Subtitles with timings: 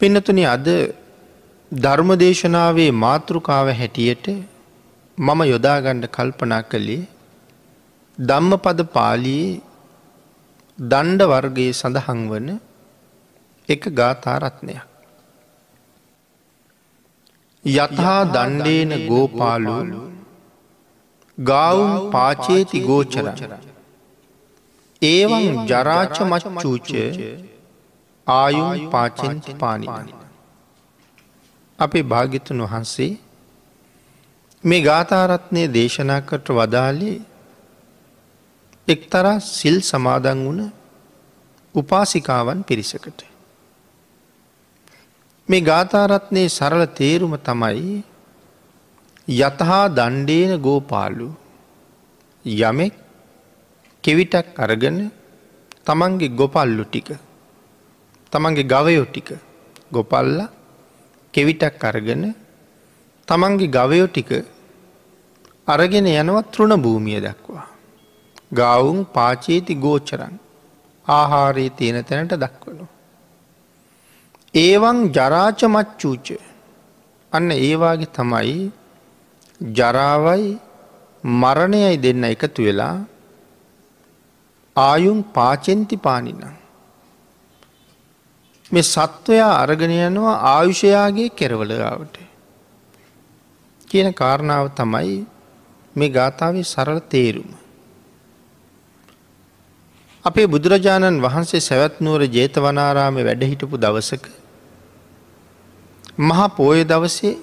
[0.00, 0.68] පින්නතුන අද
[1.72, 4.26] ධර්මදේශනාවේ මාතෘකාව හැටියට
[5.18, 7.00] මම යොදාගණ්ඩ කල්පනා කළේ
[8.18, 9.56] ධම්ම පද පාලියේ
[10.78, 12.48] දණ්ඩ වර්ගයේ සඳහන් වන
[13.68, 14.86] එක ගාථාරත්නයක්.
[17.64, 19.76] යතහා දණ්ඩේන ගෝපාලු
[21.38, 23.26] ගෞම් පාචේති ගෝචර
[25.02, 26.90] ඒවන් ජරාච මච්චූච
[28.28, 30.12] ආයුම් පාචෙන්ති පානිනි.
[31.78, 33.12] අපේ භාගිතුන් වහන්සේ
[34.64, 37.16] මේ ගාථාරත්නය දේශනා කට වදාලේ
[38.88, 40.62] එක්තරා සිල් සමාදන් වුණ
[41.74, 43.20] උපාසිකාවන් පිරිසකට.
[45.48, 47.92] මේ ගාථාරත්නයේ සරල තේරුම තමයි
[49.28, 51.28] යතහා දණ්ඩේන ගෝපාලු
[52.44, 52.94] යමෙක්
[54.04, 54.98] කෙවිටක් අරගෙන
[55.86, 57.08] තමන්ගේ ගොපල්ලු ටික
[58.32, 59.28] තමන්ගේ ගවයෝ ටික
[59.92, 60.36] ගොපල්ල
[61.34, 62.24] කෙවිටක් අරගෙන
[63.28, 64.30] තමන්ගේ ගවයෝ ටික
[65.66, 67.66] අරගෙන යනවත් තෘණ භූමිය දක්වා.
[68.52, 70.34] ගවුන් පාචේති ගෝචරන්
[71.06, 72.86] ආහාරයේ තියෙන තැනට දක්වනු.
[74.54, 76.28] ඒවන් ජරාච මච්චූච
[77.32, 78.58] අන්න ඒවාගේ තමයි
[79.60, 80.46] ජරාවයි
[81.24, 82.96] මරණයයි දෙන්න එකතු වෙලා
[84.76, 86.56] ආයුම් පාචෙන්ති පානිනම්.
[88.70, 92.16] මේ සත්වයා අරගෙන යනවා ආයුෂයාගේ කෙරවලගාවට.
[93.88, 95.16] කියන කාරණාව තමයි
[95.96, 97.50] මේ ගාථාවේ සරල තේරුම.
[100.24, 104.24] අපේ බුදුරජාණන් වහන්සේ සැවැත්නුවර ජේතවනාරාම වැඩහිටපු දවසක
[106.20, 107.34] මහා පෝය දවසේ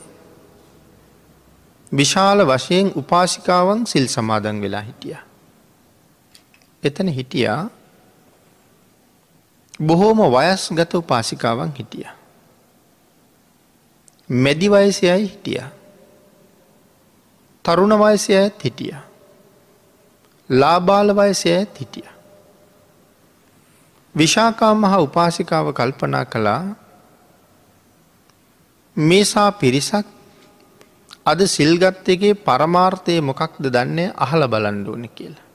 [1.92, 5.18] විශාල වශයෙන් උපාසිකාවන් සිල් සමාදන් වෙලා හිටිය.
[6.84, 7.62] එතන හිටියා
[9.80, 12.08] බොහෝම වයස් ගත උපාසිකාවන් හිටිය.
[14.30, 15.64] මැදි වයසයයි හිටිය.
[17.66, 18.96] තරුණ වයසය ඇත් හිටිය.
[20.50, 22.08] ලාබාල වයසය ඇත් හිටිය.
[24.16, 26.76] විශාකා මහා උපාසිකාව කල්පනා කළා
[28.98, 30.06] මේසා පිරිසක්
[31.26, 35.46] අද සිල්ගත් එකේ පරමාර්ථය මොකක්ද දන්නේ අහල බලන්ඩෝන කියලා.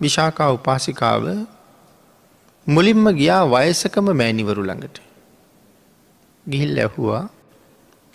[0.00, 1.24] විශාකා උපාසිකාව
[2.66, 4.96] මුලින්ම ගියා වයසකම මෑනිවරු ළඟට.
[6.46, 7.24] ගිහිල් ඇහුවා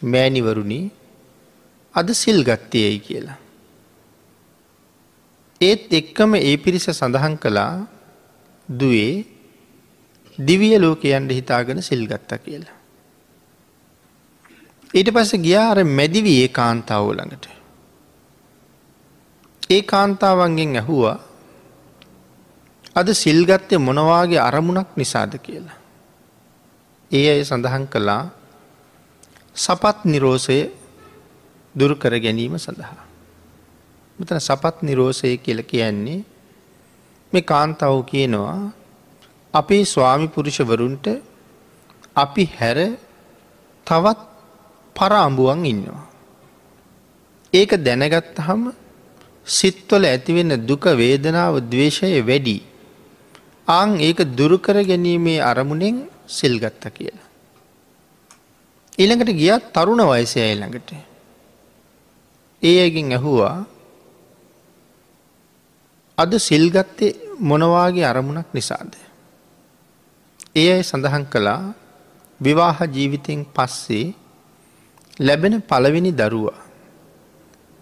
[0.01, 0.79] මෑනිවරුණි
[1.95, 3.37] අද සිල් ගත්තයයි කියලා.
[5.61, 7.73] ඒත් එක්කම ඒ පිරිස සඳහන් කළා
[8.69, 9.25] දුවේ
[10.37, 12.77] දිවිය ලෝකයන්ට හිතාගෙන සිල්ගත්ත කියලා.
[14.93, 17.45] ඊට පස්ස ගියාර මැදිවී ඒ කාන්තාව ළඟට.
[19.69, 21.19] ඒ කාන්තාවන්ගෙන් ඇහුවා
[22.95, 25.79] අද සිල්ගත්තය මොනවාගේ අරමුණක් නිසාද කියලා.
[27.11, 28.23] ඒ අය සඳහන් කළා
[29.55, 30.59] සපත් නිරෝසය
[31.75, 33.03] දුරු කර ගැනීම සඳහා.
[34.19, 36.23] මෙතන සපත් නිරෝසය කියල කියන්නේ
[37.33, 38.59] මේ කාන්තාව කියනවා
[39.53, 41.05] අපේ ස්වාමි පුරුෂවරුන්ට
[42.15, 42.77] අපි හැර
[43.87, 44.19] තවත්
[44.95, 46.03] පරාම්බුවන් ඉන්නවා.
[47.53, 48.63] ඒක දැනගත්ත හම
[49.47, 52.70] සිත්වල ඇතිවෙන්න දුක වේදනාව දවේශය වැඩි.
[53.67, 57.27] අං ඒක දුරුකර ගැනීමේ අරමුණෙන් සිල්ගත්ත කියලා.
[58.97, 60.89] ඊළඟට ගියත් තරුණ වයසය ළඟට.
[62.63, 63.65] ඒ ඇගින් ඇහුවා
[66.17, 68.93] අද සිල්ගත්තේ මොනවාගේ අරමුණක් නිසාද.
[70.55, 71.73] ඒ අයි සඳහන් කළා
[72.39, 74.13] විවාහ ජීවිතයෙන් පස්සේ
[75.19, 76.59] ලැබෙන පළවෙනි දරුවා.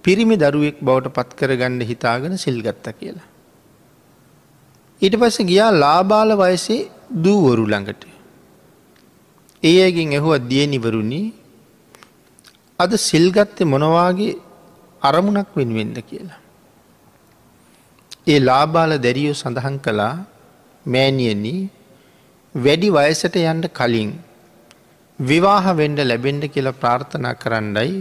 [0.03, 3.27] පිරිමි දරුවෙක් බවට පත්කර ගණ්ඩ හිතාගෙන සිල්ගත්ත කියලා.
[5.01, 6.89] ඊට පස්ස ගියා ලාබාල වයසේ
[7.23, 8.03] දූවරු ළඟට.
[9.63, 11.21] ඒ අයගෙන් ඇහුවත් දියනිවරුණි
[12.79, 14.39] අද සිල්ගත්තය මොනවාගේ
[15.01, 16.39] අරමුණක් වෙනුවෙන්ද කියලා.
[18.27, 20.15] ඒ ලාබාල දැරියෝ සඳහන් කළා
[20.85, 21.55] මෑනියනි
[22.55, 24.11] වැඩි වයසට යන්ට කලින්
[25.19, 27.91] විවාහ වෙන්ඩ ලැබෙන්ඩ කියලා ප්‍රාර්ථනා කරන්නයි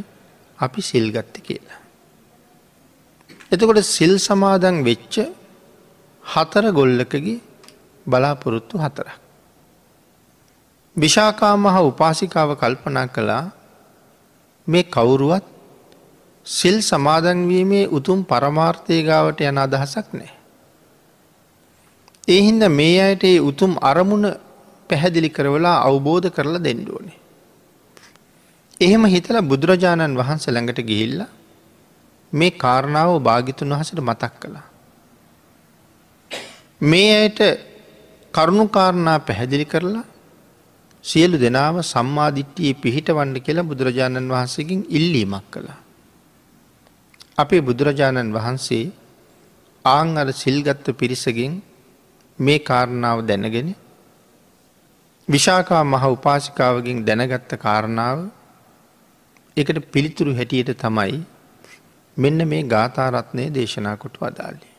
[0.59, 1.81] අපි සිල්ගත්ත කියලා.
[3.53, 5.17] එතකොට සිල් සමාදන් වෙච්ච
[6.29, 7.41] හතර ගොල්ලකගේ
[8.07, 9.19] බලාපොරොත්තු හතරක්.
[10.97, 13.45] විශාකා මහ උපාසිකාව කල්පනා කළා
[14.67, 15.45] මේ කවුරුවත්
[16.47, 20.33] සිල් සමාදන්වීමේ උතුම් පරමාර්ථය ගාවට යන අදහසක් නෑ.
[22.29, 24.27] ඒහින්ද මේ අයට ඒ උතුම් අරමුණ
[24.91, 27.19] පැහැදිලි කරවලා අවබෝධ කරලා දෙන්ඩුවනේ.
[28.81, 31.21] එහෙම හිතල බුදුරජාණන් වහන්ස ළඟට ගිහිල්ල
[32.33, 34.67] මේ කාරණාව භාගිතුන් වහසට මතක් කළා.
[36.81, 37.41] මේ අයට
[38.35, 40.05] කරුණු කාරණා පැහැදිලි කරලා
[41.05, 45.79] සියලු දෙනාම සම්මාධිට්ටියේ පිහිට වන්න කියලා බුදුරජාණන් වහන්සේකින් ඉල්ලීමක් කළා.
[47.39, 48.93] අපේ බුදුරජාණන් වහන්සේ
[49.85, 51.63] ආං අර සිල්ගත්ත පිරිසගෙන්
[52.39, 53.75] මේ කාරණාව දැනගෙන
[55.29, 58.19] විශාකා මහ උපාසිකාවගෙන් දැනගත්ත කාරණාව
[59.57, 61.19] එකට පිළිතුරු හැටියට තමයි
[62.17, 64.78] මෙන්න මේ ගාථාරත්නය දේශනා කොට වදාලේ.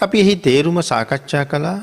[0.00, 1.78] අපි එහි තේරුම සාකච්ඡා කළා.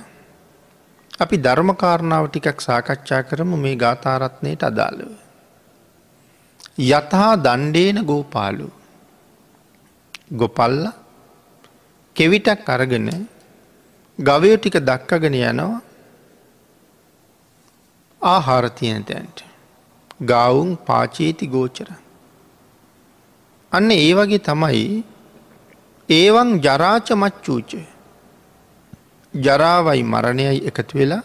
[1.19, 5.09] අපි ධර්මකාරණාව ටිකක් සාකච්ඡා කරම මේ ගාථාරත්නයට අදාළව.
[6.89, 8.67] යතහා දණ්ඩේන ගෝපාලු.
[10.31, 10.85] ගොපල්ල
[12.15, 13.09] කෙවිටක් අරගෙන
[14.19, 15.81] ගවයෝ ටික දක්කගෙන යනවා.
[18.21, 19.43] ආහාරතියන තැන්ට.
[20.21, 21.89] ගවුන් පාචේති ගෝචර.
[23.71, 24.87] අන්න ඒ වගේ තමයි
[26.09, 27.81] ඒවන් ජරාච මච්චූචය
[29.35, 31.23] ජරාවයි මරණයයි එකතු වෙලා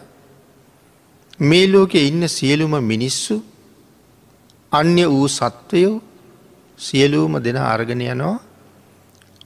[1.39, 3.35] මේ ලෝකෙ ඉන්න සියලුම මිනිස්සු
[4.71, 6.01] අන්‍ය වූ සත්වයෝ
[6.79, 8.37] සියලූම දෙන අර්ගණ යනවා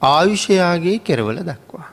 [0.02, 1.88] ආයුෂයාගේ කෙරවල දක්වා.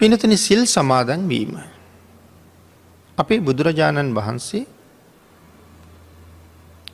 [0.00, 1.54] පිනතන සිල් සමාදන් වීම.
[3.18, 4.64] අපේ බුදුරජාණන් වහන්සේ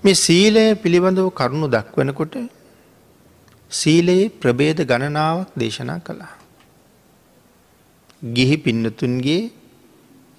[0.05, 2.35] මේ සීලය පිළිබඳව කරුණු දක්වනකොට
[3.71, 6.38] සීලයේ ප්‍රබේද ගණනාවක් දේශනා කළා.
[8.23, 9.51] ගිහි පින්නතුන්ගේ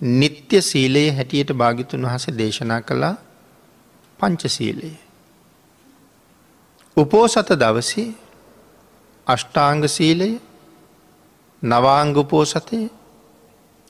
[0.01, 3.15] නිත්‍ය සීලයේ හැටියට භාගිතුන් වහස දේශනා කළා
[4.19, 4.97] පංචසීලයේ.
[6.97, 8.13] උපෝසත දවසේ
[9.27, 10.29] අෂ්ටාංග සීලය
[11.63, 12.79] නවාංගුපෝසතය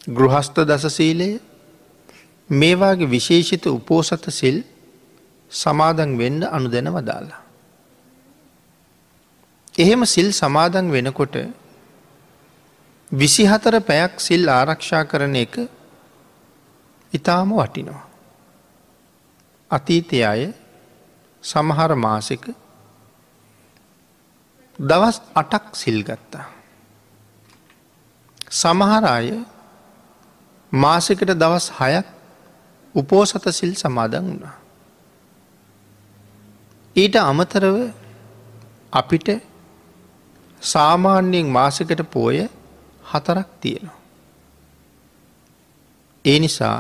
[0.10, 1.30] ගෘහස්ත දසසීලය
[2.50, 4.58] මේවාගේ විශේෂිත උපෝසත සිල්
[5.52, 7.42] සමාදන් වෙන්න අනු දෙන වදාලා.
[9.78, 11.36] එහෙම සිල් සමාදන් වෙනකොට
[13.12, 15.56] විසිහතර පැයක් සිල් ආරක්ෂා කරන එක
[17.14, 18.06] ඉතාම වටිනවා.
[19.72, 20.54] අතීතය අය
[21.44, 22.46] සමහර මාසක
[24.80, 26.46] දවස් අටක් සිල් ගත්තා.
[28.52, 29.28] සමහර අය
[30.72, 32.08] මාසකට දවස් හයක්
[32.96, 34.56] උපෝසත සිල් සමාදන් වුණා.
[36.96, 37.76] ඊට අමතරව
[38.94, 39.28] අපිට
[40.62, 42.59] සාමාන්‍යයෙන් මාසකට පෝය
[43.10, 44.00] හතරක් තියෙනවා.
[46.26, 46.78] ඒ නිසා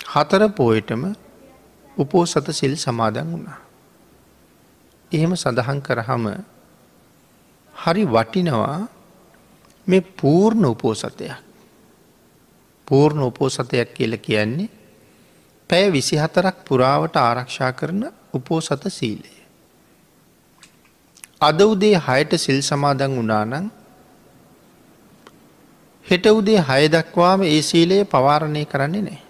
[0.00, 1.02] හතර පෝයටම
[1.96, 3.60] උපෝසත සිල් සමාදන් වුණා.
[5.12, 6.24] එහෙම සඳහන් කරහම
[7.74, 8.78] හරි වටිනවා
[9.86, 11.32] මේ පූර්ණ උපෝසතයක්.
[12.86, 14.70] පූර්ණ උපෝසතයක් කියල කියන්නේ
[15.70, 18.02] පැය විසිහතරක් පුරාවට ආරක්ෂා කරන
[18.34, 19.32] උපෝසත සීලය.
[21.40, 23.70] අද උදේ හයට සිල් සමාදන් වනානං
[26.06, 29.20] හෙට උදේ හය දක්වාම ඒ සීලය පවාරණය කරන්නේ නෑ.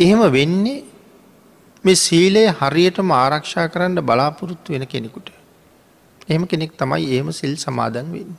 [0.00, 0.84] එහෙම වෙන්නේ
[1.84, 5.30] මේ සීලය හරියටම ආරක්ෂා කරන්න බලාපොරොත්තු වෙන කෙනෙකුට.
[6.28, 8.34] එහෙම කෙනෙක් තමයි ඒම සිල් සමාදන් වෙන්න.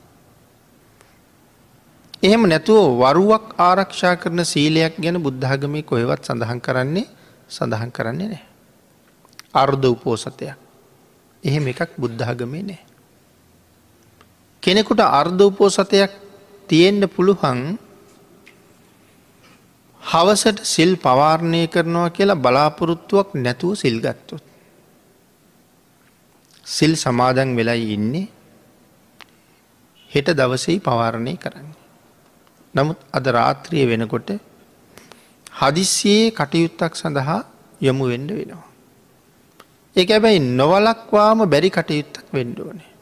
[2.19, 7.07] එහෙම නැතුව වරුවක් ආරක්ෂා කරන සීලයක් ගැන බුද්ධාගමය කොහෙවත් සඳහන් කරන්නේ
[7.49, 8.43] සඳහන් කරන්නේ නෑ.
[9.53, 10.53] අර්ධ උපෝසතයක්.
[11.43, 12.79] එහෙම එකක් බුද්ධාගමේ නෑ.
[14.67, 16.11] කෙනෙකුට අර්ධ උපෝසතයක්
[16.69, 17.59] තියෙන්ට පුළුවන්
[20.01, 24.43] හවසට සිල් පවාරණය කරනවා කියලා බලාපොරොත්තුවක් නැතුව සිල්ගත්තොත්.
[26.65, 28.27] සිල් සමාදන් වෙලයි ඉන්නේ
[30.11, 31.69] හෙට දවසෙයි පවාරණය කරන්න.
[32.73, 34.29] නමුත් අද රාත්‍රිය වෙනකොට
[35.53, 37.39] හදිස්සියේ කටයුත්තක් සඳහා
[37.81, 38.67] යොමු වෙන්ඩ වෙනවා.
[39.95, 42.96] එක ඇබැයි නොවලක්වාම බැරි කටයුත්තක් වෙන්ඩෝනේ.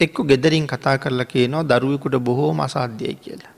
[0.00, 3.52] එක්කු ගෙදරින් කතා කරලා කියනවා දරුවෙකුට බොහෝ මසාධ්‍යය කියලා.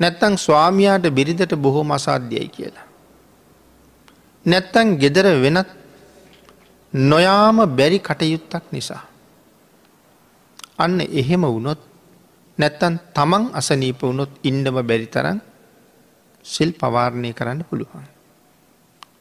[0.00, 2.86] නැත්තං ස්වාමයාට බිරිඳට බොහෝ මසාධ්‍යයයි කියලා.
[4.46, 5.68] නැත්තං ගෙදර වෙනත්
[6.92, 9.02] නොයාම බැරි කටයුත්තක් නිසා.
[10.78, 11.80] අන්න එහෙම වුණොත්
[12.58, 15.40] නැත්තන් තමන් අසනීප වුණොත් ඉන්නම බැරි තරන්
[16.44, 18.06] සිල් පවාරණය කරන්න පුළුවන්.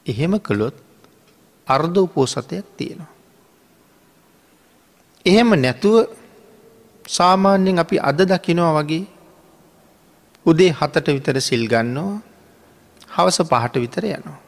[0.06, 0.76] එහෙම කළොත්
[1.68, 3.21] අර්ධ උපෝසතයක් තියෙනවා.
[5.26, 5.96] එහෙම නැතුව
[7.08, 9.06] සාමාන්‍යෙන් අපි අද දකිනවා වගේ
[10.46, 12.22] උදේ හතට විතර සිල් ගන්නවා
[13.16, 14.40] හවස පහට විතර යනවා.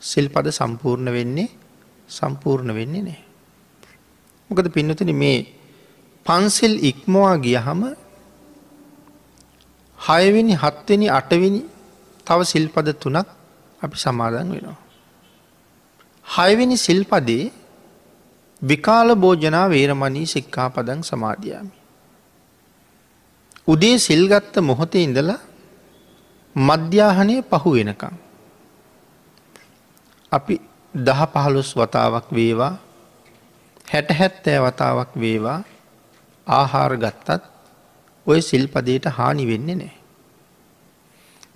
[0.00, 1.48] සිල්පද සම්පූර්ණ වෙන්නේ
[2.08, 3.20] සම්පූර්ණ වෙන්නේ නෑ.
[4.50, 5.38] මොකද පින්නතුන මේ
[6.26, 7.80] පන්සිල් ඉක්මවා ගියහම
[9.98, 11.60] හයවිනි හත්වෙනි අටවිනි
[12.26, 13.28] තව සිල්පද තුනක්
[13.84, 14.78] අපි සමාදන් වෙනවා.
[16.26, 17.44] හයවිනි සිල්පදේ
[18.62, 21.76] විකාල භෝජනා වේරමණී සික්කා පදන් සමාධයාමි.
[23.68, 25.38] උදේ සිල්ගත්ත මොහොතේ ඉඳලා
[26.56, 28.16] මධ්‍යාහනය පහු වෙනකං.
[30.32, 30.60] අපි
[30.94, 32.74] දහ පහළොස් වතාවක් වේවා
[33.92, 35.60] හැට හැත්තෑ වතාවක් වේවා
[36.46, 37.42] ආහාර ගත්තත්
[38.26, 39.94] ඔය සිල්පදයට හානි වෙන්නේ නෑ.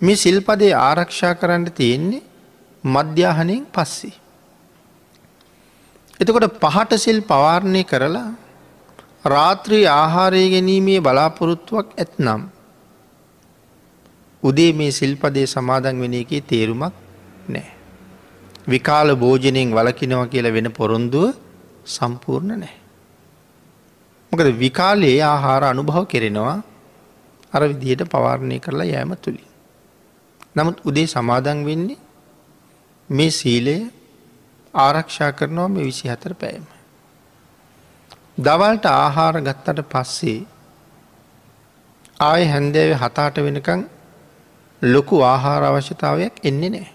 [0.01, 2.23] මේ සිල්පදේ ආරක්ෂා කරන්න තියෙන්නේ
[2.83, 4.13] මධ්‍යාහනයෙන් පස්සේ.
[6.21, 8.29] එතකොට පහට සිල් පවාරණය කරලා
[9.25, 12.41] රාත්‍රී ආහාරය ගැනීමේ බලාපොරොත්තුවක් ඇත්නම්.
[14.43, 16.93] උදේ මේ සිල්පදේ සමාදන් වෙන එකේ තේරුමක්
[17.47, 17.69] නෑ.
[18.67, 21.33] විකාල භෝජනයෙන් වලකිනව කියලා වෙන පොරොන්දුව
[21.85, 22.75] සම්පූර්ණ නෑ.
[24.31, 26.57] මොකද විකාලයේ ආහාර අනුභව කෙරෙනවා
[27.53, 29.45] අර විදියට පවාරණය කරලා යෑම තුළි.
[30.55, 31.99] නමුත් උදේ සමාදන් වෙන්නේ
[33.09, 33.75] මේ සීලය
[34.73, 36.65] ආරක්ෂා කරනවා මේ විසි හතර පෑම.
[38.37, 40.39] දවල්ට ආහාර ගත්තට පස්සේ
[42.19, 43.81] ආය හැන්දෑව හතාට වෙනකං
[44.81, 46.89] ලොකු ආහාර අවශ්‍යතාවයක් එන්නේ නෑ.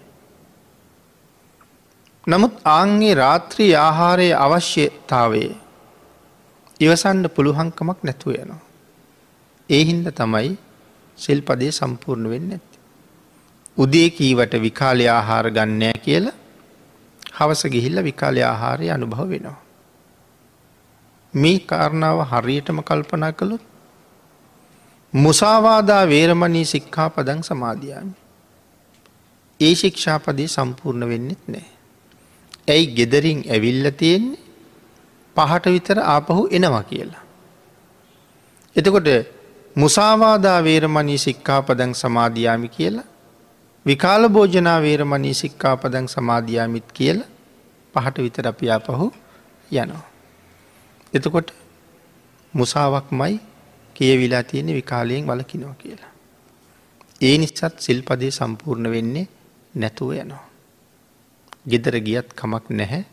[2.27, 5.51] නමුත් ආංගේ රාත්‍රී ආහාරය අවශ්‍යතාවේ
[6.79, 8.63] ඉවසන්ඩ පුළුහංකමක් නැතුව යනවා.
[9.69, 10.49] ඒ හින්ද තමයි
[11.17, 12.77] සෙල්පදේ සම්පූර්ණ වෙන්න ඇති.
[13.77, 16.37] උදේ කීවට විකාලය ආහාර ගන්නෑ කියලා
[17.37, 19.57] හවස ගිහිල්ල විකාලය ආහාරය අනුභව වෙනවා.
[21.33, 23.63] මේ කාරණාව හරියටම කල්පනා කළොත්
[25.13, 28.15] මුසාවාදා වේරමණී සික්කා පදං සමාධයාමි.
[29.59, 31.67] ඒ ශික්ෂාපදේ සම්පූර්ණ වෙන්නෙත් නෑ.
[32.67, 34.43] ඇයි ගෙදරින් ඇවිල්ල තියෙන්නේ
[35.35, 37.23] පහට විතර ආපහු එනවා කියලා.
[38.75, 39.09] එතකොට
[39.75, 43.07] මුසාවාදා වේරමණී සික්කාපදං සමාධයාමි කියලා
[43.87, 47.19] විකාල භෝජනා වේරමණී සික්කාපදං සමාධයාමිත් කියල
[47.93, 49.07] පහට විතර අපි ආපහු
[49.71, 50.05] යනවා.
[51.13, 51.49] එතකොට
[52.53, 53.35] මුසාවක් මයි
[53.95, 56.11] කියවිලා තියෙන විකාලයෙන් වලකිනෝ කියලා.
[57.21, 59.27] ඒ නිසත් සිල්පදේ සම්පූර්ණ වෙන්නේ
[59.75, 60.43] නැතුව යනවා.
[61.65, 63.03] ගෙදර ගියත් කමක් නැහැ.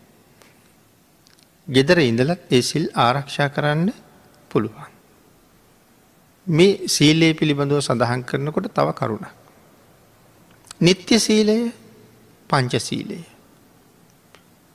[1.68, 3.86] ගෙදර ඉඳලත් ඒ සිල් ආරක්ෂා කරන්න
[4.50, 4.90] පුළුවන්.
[6.46, 9.43] මේ සීලේ පිළිබඳව සඳහන් කරනකොට තව කරුණක්.
[10.80, 11.72] නිත්‍ය සීලය
[12.50, 13.18] පංචසීලය.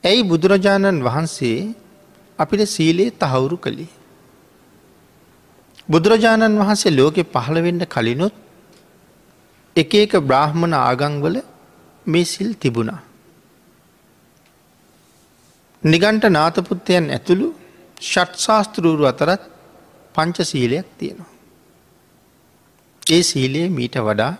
[0.03, 1.73] ඇයි බුදුරජාණන් වහන්සේ
[2.39, 3.89] අපිට සීලයේ තහවුරු කළේ.
[5.89, 8.33] බුදුරජාණන් වහන්සේ ලෝකෙ පහළවෙන්න කලිනුත්
[9.75, 11.35] එක එක බ්‍රාහ්මණ ආගංවල
[12.05, 13.01] මේ සිල් තිබුණා.
[15.83, 17.47] නිගන්ට නාතපුත්තයන් ඇතුළු
[18.01, 19.41] ෂට්ශාස්තෘරු අතරත්
[20.15, 21.31] පංච සීලයක් තියෙනවා.
[23.11, 24.33] ඒ සීලයේ මීට වඩා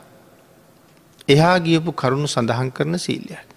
[1.30, 3.50] එහා ගියපු කරුණු සඳහන් කරන සීලයක්.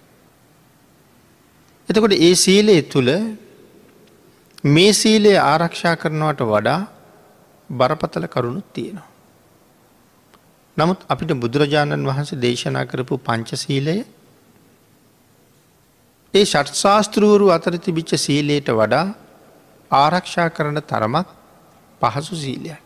[1.89, 3.11] එතකොට ඒ සීලය තුළ
[4.63, 6.79] මේ සීලය ආරක්ෂා කරනවට වඩා
[7.69, 9.09] බරපතල කරුණුත් තියෙනවා.
[10.77, 13.97] නමුත් අපිට බුදුරජාණන් වහන්සේ දේශනා කරපු පංචසීලය
[16.33, 19.05] ඒ ෂට්ශාස්තෘවරු අතර තිබිච්ච සීලයට වඩා
[19.91, 21.27] ආරක්ෂා කරන තරමක්
[22.01, 22.79] පහසු සීලයක්.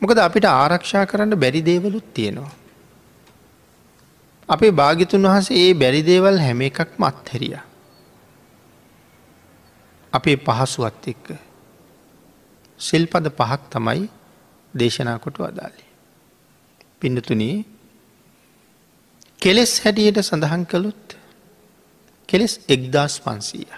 [0.00, 2.65] මොකද අපිට ආරක්ෂා කරන්න බැරි දේවලුත් තියෙනවා.
[4.48, 7.56] අපේ භාගිතුන් වහසේ ඒ බැරිදේවල් හැම එකක් මත්හැරිය.
[10.12, 11.26] අපේ පහසුවත් එක්ක.
[12.80, 14.02] සිල්පද පහක් තමයි
[14.74, 15.88] දේශනා කොට අදාලේ.
[17.00, 17.56] පිඩතුනී
[19.40, 21.16] කෙලෙස් හැටියට සඳහන් කළුත්
[22.28, 23.72] කෙලෙස් එක්දස් පන්සීය.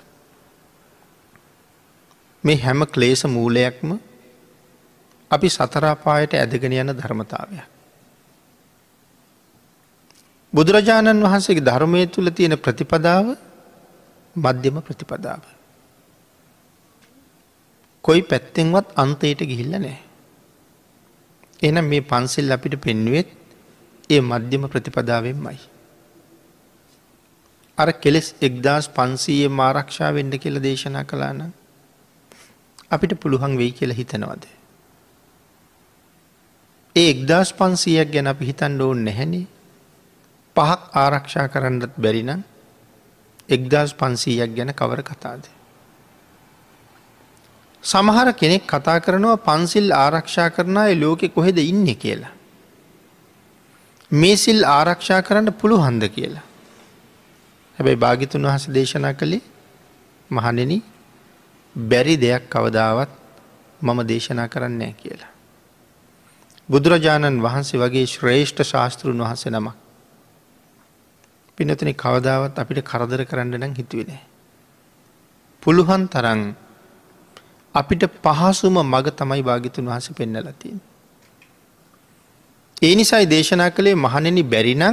[2.45, 3.91] මේ හැම ක්ලේස මූලයක්ම
[5.31, 7.78] අපි සතරාපායට ඇදගෙන යන ධර්මතාවයක්.
[10.53, 13.27] බුදුරජාණන් වහන්සේගේ ධර්මය තුළ තියෙන ප්‍රතිපදාව
[14.37, 15.43] මධ්‍යම ප්‍රතිපදාව.
[18.05, 19.99] කොයි පැත්තෙන්වත් අන්තයට ගිහිල්ල නෑ.
[21.63, 23.29] එනම් මේ පන්සිල් අපිට පෙන්නුවෙත්
[24.11, 25.59] ඒ මධ්‍යම ප්‍රතිපදාවෙන්මයි.
[27.79, 31.53] අර කෙලෙස් එක්දස් පන්සීය මාරක්ෂා වෙන්න කියල දේශනා කලාන
[32.91, 34.45] අපිට පුළුවන් වෙයි කියල හිතනවද.
[36.97, 39.47] ඒ එක්දස් පන්සීයක් ගැන අපි හිතන් ඕන් නැහැනේ
[40.59, 42.43] පහක් ආරක්ෂා කරන්නත් බැරිනම්
[43.49, 45.43] එක්දස් පන්සීයක් ගැන කවර කතාද.
[47.85, 52.33] සමහර කෙනෙක් කතා කරනවා පන්සිල් ආරක්ෂා කරනය ලෝකෙ කොහෙද ඉන්න කියලා.
[54.11, 56.45] මේ සිල් ආරක්ෂා කරන්න පුළුහන්ද කියලා.
[57.79, 59.43] හැබැයි භාගිතුන් වහස දේශනා කළේ
[60.31, 60.83] මහනෙන
[61.77, 63.11] බැරි දෙයක් කවදාවත්
[63.81, 65.33] මම දේශනා කරන්නේ කියලා.
[66.69, 69.88] බුදුරජාණන් වහන්සේ වගේ ශ්‍රේෂ්ඨ ශාස්තෘන් වහස නමක්.
[71.59, 74.11] පිනතන කවදාවත් අපිට කරදර කරන්න නම් හිතුවෙන.
[75.63, 76.43] පුළුවන් තරන්
[77.75, 80.79] අපිට පහසුම මග තමයි භාගිතුන් වහස පෙන්නලතින්.
[82.83, 84.85] ඒ නිසයි දේශනා කළේ මහණෙනි බැරිනං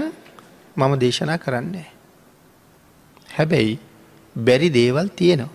[0.76, 1.86] මම දේශනා කරන්නේ.
[3.30, 3.78] හැබැයි
[4.36, 5.54] බැරි දේවල් තියෙනවා.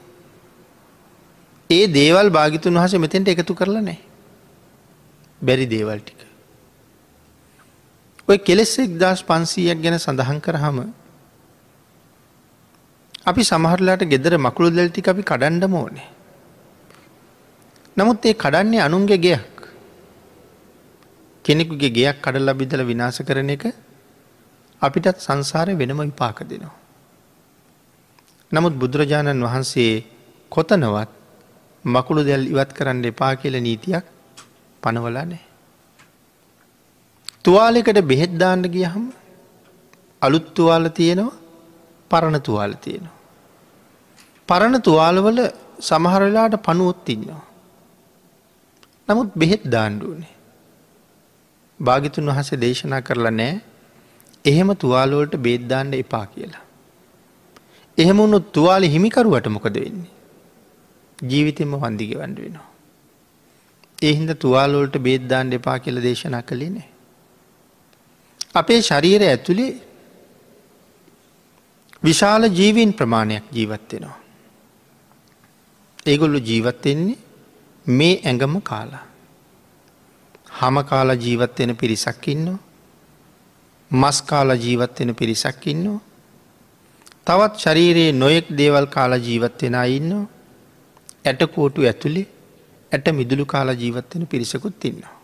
[1.71, 3.99] ඒ දේවල් භාගිතුන් වහස මෙතෙන්ට එකතු කරලා නෑ.
[5.41, 6.21] බැරි දේවල් ටික.
[8.29, 10.81] ඔය කෙලෙස් එක්දස් පන්සීයක් ගැන සඳහන් කරහම
[13.27, 16.09] අපි සමහරලාට ගෙදර මකුළු දැල්ටි අපි කඩන්ඩ ඕනේ.
[17.97, 19.57] නමුත් ඒ කඩන්නේ අනුන්ගේ ගෙයක්.
[21.45, 23.65] කෙනෙකුගේ ගෙයක් කඩල්ලා බිදල විනාස කරන එක
[24.83, 26.77] අපිටත් සංසාරය වෙනම විපාක දෙනවා.
[28.53, 30.05] නමුත් බුදුරජාණන් වහන්සේ
[30.53, 31.11] කොතනවත්
[31.85, 34.05] මකුළු දැල් ඉවත් කරන්න එපා කියල නීතියක්
[34.83, 35.43] පනවලා නෑ.
[37.45, 39.05] තුවාලෙකට බෙහෙද්දාන්න ගියහම
[40.23, 41.40] අලුත් තුවාල තියෙනවා
[42.11, 43.17] පරණ තුවාල තියෙනවා.
[44.49, 45.41] පරණ තුවාලවල
[45.81, 47.43] සමහරලාට පනුවොත් ඉන්නවා.
[49.09, 50.35] නමුත් බෙහෙත් දාණ්ඩුවනේ.
[51.81, 53.55] භාගිතුන් වහස දේශනා කරලා නෑ
[54.45, 56.65] එහෙම තුවාලුවලට බේද්දාන්න එපා කියලා.
[57.99, 60.11] එහෙම උන්නු තුවාල හිමිකරුවට මොකද වෙන්නේ.
[61.19, 62.69] ජීවිතෙන්ම වන්දිග වන්ඩ වෙනවා.
[64.03, 66.89] එහින්ද තුවාලෝලට බේද්දාන්න එපා කියල දේශනා කළේ නෑ.
[68.55, 69.73] අපේ ශරීර ඇතුළේ
[72.03, 74.19] විශාල ජීවීන් ප්‍රමාණයක් ජීවත්වෙනවා.
[76.07, 77.19] ඒගොල්ලු ජීවත්වෙන්නේ
[77.87, 79.05] මේ ඇඟම කාලා.
[80.51, 82.59] හම කාලා ජීවත්වෙන පිරිසක් ඉන්නවා.
[83.91, 86.01] මස් කාලා ජීවත්වෙන පිරිසක් ඉන්නවා.
[87.25, 90.29] තවත් ශරීරයේ නොයෙක් දේවල් කාලා ජීවත්වෙන ඉන්නවා.
[91.25, 92.27] ඇටකෝටු ඇතුළේ
[92.93, 95.15] ඇට මිදුළු කාලා ජීවත්වෙන පිරිසකුත් ඉන්නවා.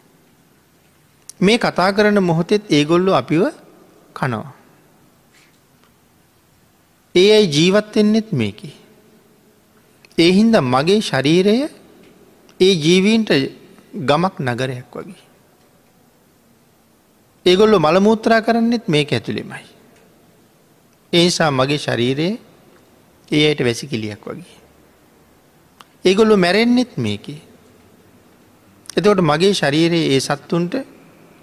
[1.40, 3.42] මේ කතා කරන මොහොතෙත් ඒගොල්ලු අපිව
[4.14, 4.55] කනවා.
[7.16, 8.70] ඒ අයි ජීවත්වෙන්නෙත් මේකි.
[10.18, 11.56] ඒහින්ද මගේ ශරීරය
[12.60, 13.30] ඒ ජීවීන්ට
[14.08, 15.22] ගමක් නගරයක් වගේ.
[17.46, 19.66] ඒගොල්ලො මළමූත්‍රා කරන්නෙත් මේක ඇතුළෙමයි.
[21.12, 22.38] ඒනිසා මගේ ශරීරයේ
[23.28, 24.56] ඒ අයට වැසිකිලියක් වගේ.
[26.04, 27.40] ඒගොල්ලු මැරෙන්නෙත් මේකේ.
[28.96, 30.74] එතකොට මගේ ශරීරයේ ඒ සත්තුන්ට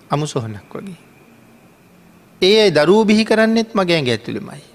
[0.10, 1.00] අමු සොහනක් වගේ.
[2.42, 4.73] ඒ අයි දරූ බිහි කරන්නෙත් මගේ ඇඟ ඇතුළෙමයි.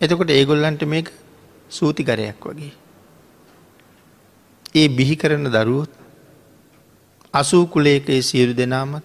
[0.00, 1.08] එතකොට ඒගොල්ලන්ට මේක
[1.70, 2.72] සූතිකරයක් වගේ.
[4.74, 5.92] ඒ බිහි කරන දරුවොත්
[7.34, 9.04] අසූ කුලේකයේ සියලු දෙනාමත්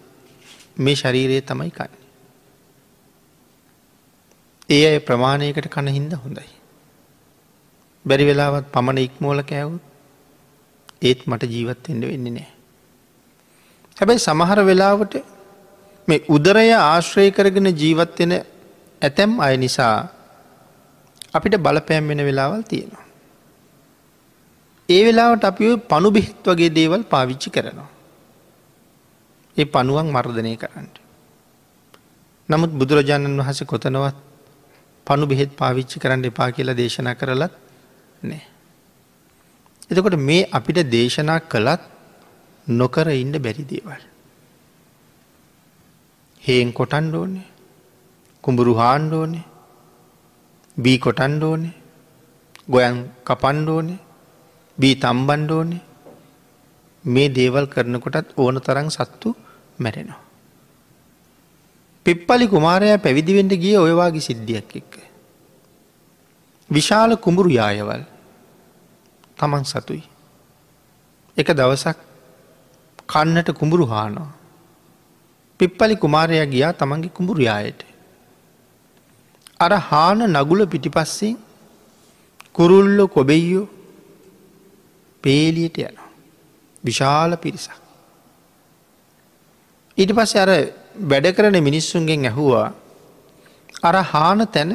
[0.77, 2.01] මේ ශරීරයේ තමයි කන්නේ.
[4.69, 6.49] ඒ අය ප්‍රමාණයකට කණ හින්ද හොඳයි.
[8.05, 9.83] බැරි වෙලාවත් පමණ ඉක්මෝල කෑවුත්
[11.01, 12.49] ඒත් මට ජීවත්වෙන්ට වෙන්නේ නෑ.
[13.97, 15.13] හැබැයි සමහර වෙලාවට
[16.07, 18.33] මේ උදරය ආශ්‍රය කරගෙන ජීවත්වෙන
[19.01, 19.95] ඇතැම් අය නිසා
[21.33, 23.05] අපිට බලපෑම් වෙන වෙලාවල් තියෙනවා.
[24.89, 27.89] ඒ වෙලාවට අපි පණු බෙහෙත් වගේ දේවල් පාවිච්චි කරනවා.
[29.57, 30.87] ඒ පනුවන් මර්ධනය කරන්න.
[32.49, 34.17] නමුත් බුදුරජාණන් වහස කොතනවත්
[35.07, 37.53] පණු බෙහෙත් පාවිච්චි කරන්න එපා කියලා දේශනා කරලත්
[38.23, 38.43] නෑ.
[39.89, 41.81] එතකොට මේ අපිට දේශනා කළත්
[42.67, 44.01] නොකර ඉන්න බැරි දේවල්.
[46.43, 47.47] හේන් කොටන්ඩ ඕනේ
[48.43, 49.45] කුඹුරු හාණ්ඩ ඕනේ
[50.77, 51.73] බී කොටන්ඩ ඕනේ
[52.67, 53.99] ගොයන් කපන්ඩ ඕනේ
[54.77, 55.81] බී තම්බන්ඩ ඕනේ
[57.05, 59.35] මේ දේවල් කරනකොටත් ඕන තරං සත්තු
[59.77, 60.21] මැරෙනවා.
[62.05, 64.93] පිප්පලි කුමාරයා පැවිදිවෙන්ට ගිය ඔයවාගේ සිද්ධියක් එක්ක.
[66.69, 68.03] විශාල කුඹුරු යායවල්
[69.37, 70.03] තමන් සතුයි.
[71.37, 71.97] එක දවසක්
[73.05, 74.31] කන්නට කුඹුරු හානවා.
[75.59, 77.90] පිප්පලි කුමාරයා ගියා තමන්ගේ කුඹුරු යායට.
[79.61, 81.35] අර හාන නගුල පිටිපස්සෙන්
[82.53, 83.67] කුරුල්ලො කොබෙයියෝ
[85.23, 86.09] පේලියට යනවා.
[86.83, 87.81] විශාල පිරිසක්.
[89.97, 90.51] ඊට පස්ස අර
[91.03, 92.67] වැඩ කරන මිනිස්සුන්ගෙන් ඇහුවා
[93.83, 94.71] අර හාන තැන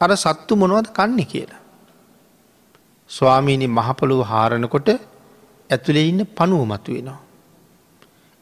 [0.00, 1.62] අර සත්තු මොනවද කන්නේ කියලා.
[3.10, 4.88] ස්වාමීණි මහපළුව හාරණකොට
[5.70, 7.20] ඇතුළේ ඉන්න පනුව මතු වෙනවා.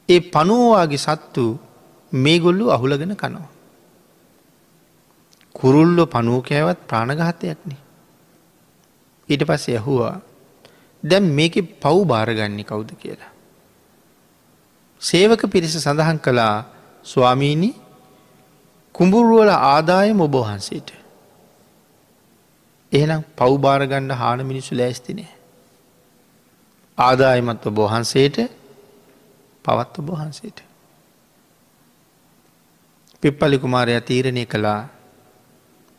[0.09, 1.43] ඒ පනුවවාගේ සත්තු
[2.13, 3.52] මේ ගොල්ලු අහුලගෙන කනවා.
[5.63, 7.79] කුරුල්ලො පනුවකෑවත් ප්‍රාණගහතයක්නේ.
[9.29, 10.15] ඊට පස්ස ඇහුවා
[11.03, 13.31] දැම් මේක පව් භාරගන්නේ කවුද කියලා.
[15.01, 16.55] සේවක පිරිස සඳහන් කළා
[17.05, 17.71] ස්වාමීණි
[18.95, 20.89] කුඹුරුවල ආදායම ඔබහන්සේට.
[22.91, 25.31] එහෙනම් පව්භාරගණ්ඩ හාන මිනිස්සු ලෑස්තිනේ.
[26.97, 28.37] ආදායමත් ඔබහන්සේට
[29.65, 30.57] පවත් ඔබහන්සේට.
[33.23, 34.81] පිප්පලි කුමාරය තීරණය කළා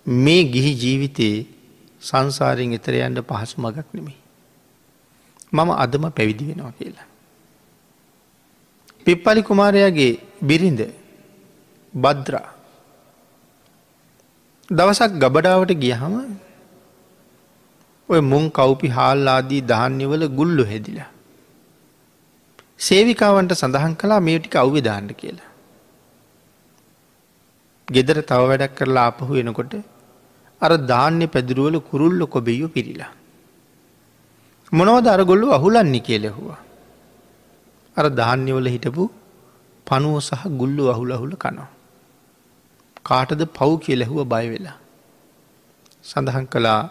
[0.06, 1.46] මේ ගිහි ජීවිතයේ
[2.02, 4.18] සංසාරෙන් එතරයන්ට පහසු මගක් නෙමේ.
[5.52, 7.08] මම අදම පැවිදි වෙනවා කියලා.
[9.06, 10.12] පිප්පලි කුමාරයාගේ
[10.42, 10.80] බිරිඳ
[11.94, 12.48] බද්‍රා
[14.68, 16.14] දවසක් ගබඩාවට ගියහම
[18.08, 21.10] ඔය මුං කව්පි හාල්ලාදී ධාන්‍යවල ගුල්ලු හැදිලා.
[22.78, 25.50] සේවිකාවන්ට සඳහන් කලා මේ ටික අව්‍යදාන්න කියලා.
[27.88, 29.74] ගෙදර තව වැඩක් කරලා ආපහු වෙනකොට
[30.64, 33.12] අර ධාන්‍ය පැදුරුවල කුරුල්ල කොබෙයු පිරිලා.
[34.72, 36.60] මොනවද අරගොල්ලු අහුලන්නේ කියලෙහුවා.
[37.96, 39.04] අර ධාන්‍යවල හිටපු
[39.86, 41.70] පනුව සහ ගුල්ලු අහුල අහුල කනවා.
[43.02, 44.78] කාටද පව් කිය ලැහුව බයවෙලා.
[46.04, 46.82] සඳහන් කළා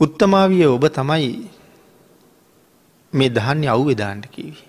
[0.00, 1.32] උත්තමාවිය ඔබ තමයි
[3.12, 4.62] මේ දහන්නේ අව්‍යදාන්ට කිවි.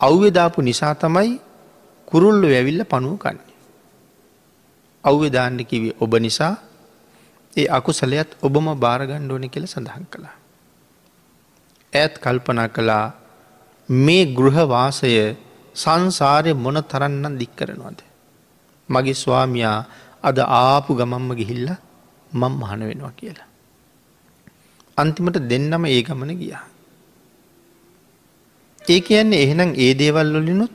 [0.00, 1.32] අව්‍යදාපු නිසා තමයි
[2.08, 3.51] කුරුල්ල වැවිල්ල පනුව කන්නේ.
[5.04, 6.54] අව්‍යදාන්න කිවි ඔබ නිසා
[7.56, 10.36] ඒ අකුසලයත් ඔබම භාරගණ්ඩ ඕන කියල සඳහන් කළා.
[11.92, 13.06] ඇත් කල්පනා කළා
[13.88, 15.12] මේ ගෘහවාසය
[15.74, 17.98] සංසාරය මොන තරන්න දික් කරනවාද.
[18.88, 19.78] මගේ ස්වාමයා
[20.22, 21.68] අද ආපු ගමම්ම ගිහිල්ල
[22.32, 23.48] මං මහන වෙනවා කියලා.
[24.96, 26.64] අන්තිමට දෙන්නම ඒ ගමන ගියා.
[28.82, 30.72] ඒ කියන්නේ එහෙනම් ඒ දේවල් වලිනුත්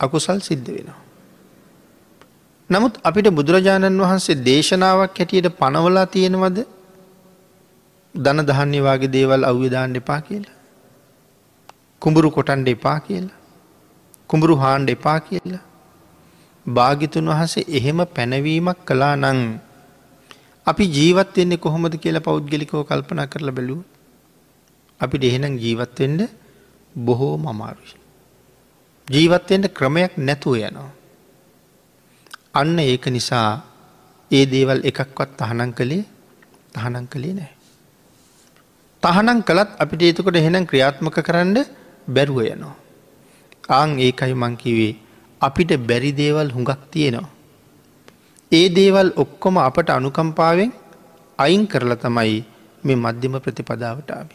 [0.00, 1.00] අකුසල් සිද්ධ වෙනවා.
[2.70, 6.58] නමුත් අපිට බුදුරජාණන් වහන්සේ දේශනාවක් හැටියට පනවලා තියෙනවද
[8.14, 10.56] දන දහන්නේ වගේ දේවල් අව්‍යදාන්න එපා කියලා.
[12.02, 13.38] කුඹුරු කොටන්ඩ එපා කියලා.
[14.30, 15.62] කුඹුරු හාන්ඩ එපා කියලා.
[16.66, 19.40] භාගිතුන් වහසේ එහෙම පැනවීමක් කලා නං
[20.66, 23.82] අපි ජීවත්වෙන්නේ කොහොමද කියලා පෞද්ගලිකෝ කල්පනා කරලා බැලූ.
[25.00, 26.22] අපිට එහෙනම් ජීවත්වෙන්ඩ
[26.94, 27.98] බොහෝ මමාරුයි.
[29.08, 30.90] ජීවත්වෙන්ට ක්‍රමයක් නැතුව යනවා.
[32.54, 33.62] අන්න ඒක නිසා
[34.30, 36.04] ඒ දේවල් එකක්වත් තහනං කළේ
[36.74, 37.52] තහනං කළේ නෑ.
[39.02, 41.56] තහනං කළත් අපිට ඒතකොට එහෙනම් ක්‍රියාත්මක කරන්න
[42.08, 42.74] බැරුව යනවා.
[43.68, 44.94] ආං ඒකයි මංකිවේ
[45.40, 47.30] අපිට බැරි දේවල් හුඟක් තියෙනවා.
[48.52, 50.72] ඒ දේවල් ඔක්කොම අපට අනුකම්පාවෙන්
[51.38, 52.42] අයින් කරලා තමයි
[52.84, 54.30] මේ මධ්‍යම ප්‍රතිපදාවටාව.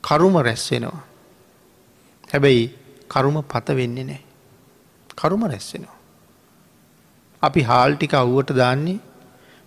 [0.00, 1.04] කරුම රැස්වෙනවා.
[2.32, 2.64] හැබැයි
[3.08, 4.22] කරුම පත වෙන්නේ නෑ.
[5.16, 6.03] කරුම රැස්සෙනවා.
[7.44, 8.98] අපි හාල්ටික අව්වට දාන්නේ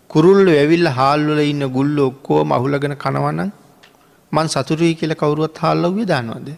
[0.09, 3.51] කුරුල්ල ඇවිල්ල හාල්වල ඉන්න ගුල්ල ඔක්කෝ මහුලගෙන කනවන්න
[4.31, 6.49] මන් සතුරී කියල කවරුවත් හාල්ලව්ය දානවද.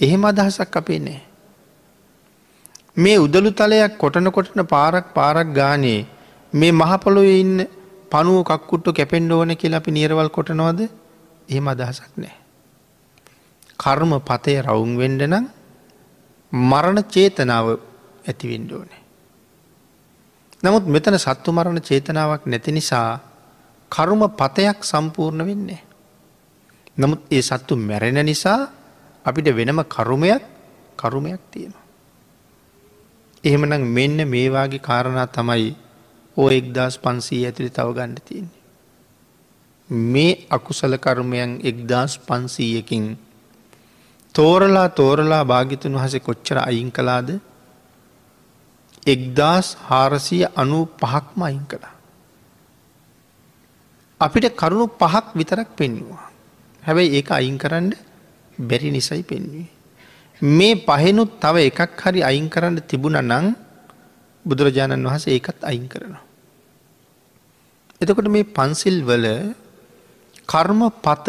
[0.00, 1.20] එහෙම අදහසක් අපේ නෑ.
[2.96, 6.00] මේ උදළු තලයක් කොටන කොටන පාරක් පාරක් ගානේ
[6.52, 7.58] මේ මහපොළොව ඉන්න
[8.10, 10.80] පනුව කක්කුට්ටු කැපෙන්ඩ ඕන කියලා අපි නිරවල් කොටනවද
[11.48, 12.34] එහෙම අදහසක් නෑ.
[13.78, 15.46] කර්ම පතය රවුන් වෙන්ඩ නම්
[16.52, 17.66] මරණ චේතනාව
[18.24, 19.01] ඇතිවෙන්ඩ ඕනේ.
[20.62, 23.20] නමුත් මෙතන සත්තු මරණ චේතනාවක් නැති නිසා
[23.92, 25.82] කරුම පතයක් සම්පූර්ණ වෙන්නේ.
[26.96, 28.60] නමුත් ඒ සත්තු මැරෙන නිසා
[29.24, 30.42] අපිට වෙනම කරුමයක්
[30.98, 31.86] කරුමයක් තියෙනවා.
[33.44, 35.70] එහෙමනම් මෙන්න මේවාගේ කාරණා තමයි
[36.36, 38.62] ඕ එක්දස් පන්සී ඇතුළි තව ගණ්ඩ තියෙන්නේ.
[39.90, 43.04] මේ අකුසල කර්මයන් එක්දස් පන්සීයකින්
[44.34, 47.28] තෝරලා තෝරලා භාගිතුන් වහස කොච්චර අයින් කලාද
[49.06, 51.94] එක්දස් හාරසිය අනු පහක්ම අයින් කළා.
[54.20, 56.30] අපිට කරුණු පහක් විතරක් පෙන්නවා.
[56.82, 57.90] හැබැයි ඒක අයින් කරන්න
[58.58, 59.66] බැරි නිසයි පෙන්වේ.
[60.42, 63.46] මේ පහෙනුත් තව එකක් හරි අයින් කරන්න තිබුණ නං
[64.44, 66.22] බුදුරජාණන් වහස ඒකත් අයින් කරනවා.
[68.00, 69.26] එතකොට මේ පන්සිල් වල
[70.46, 71.26] කර්ම පත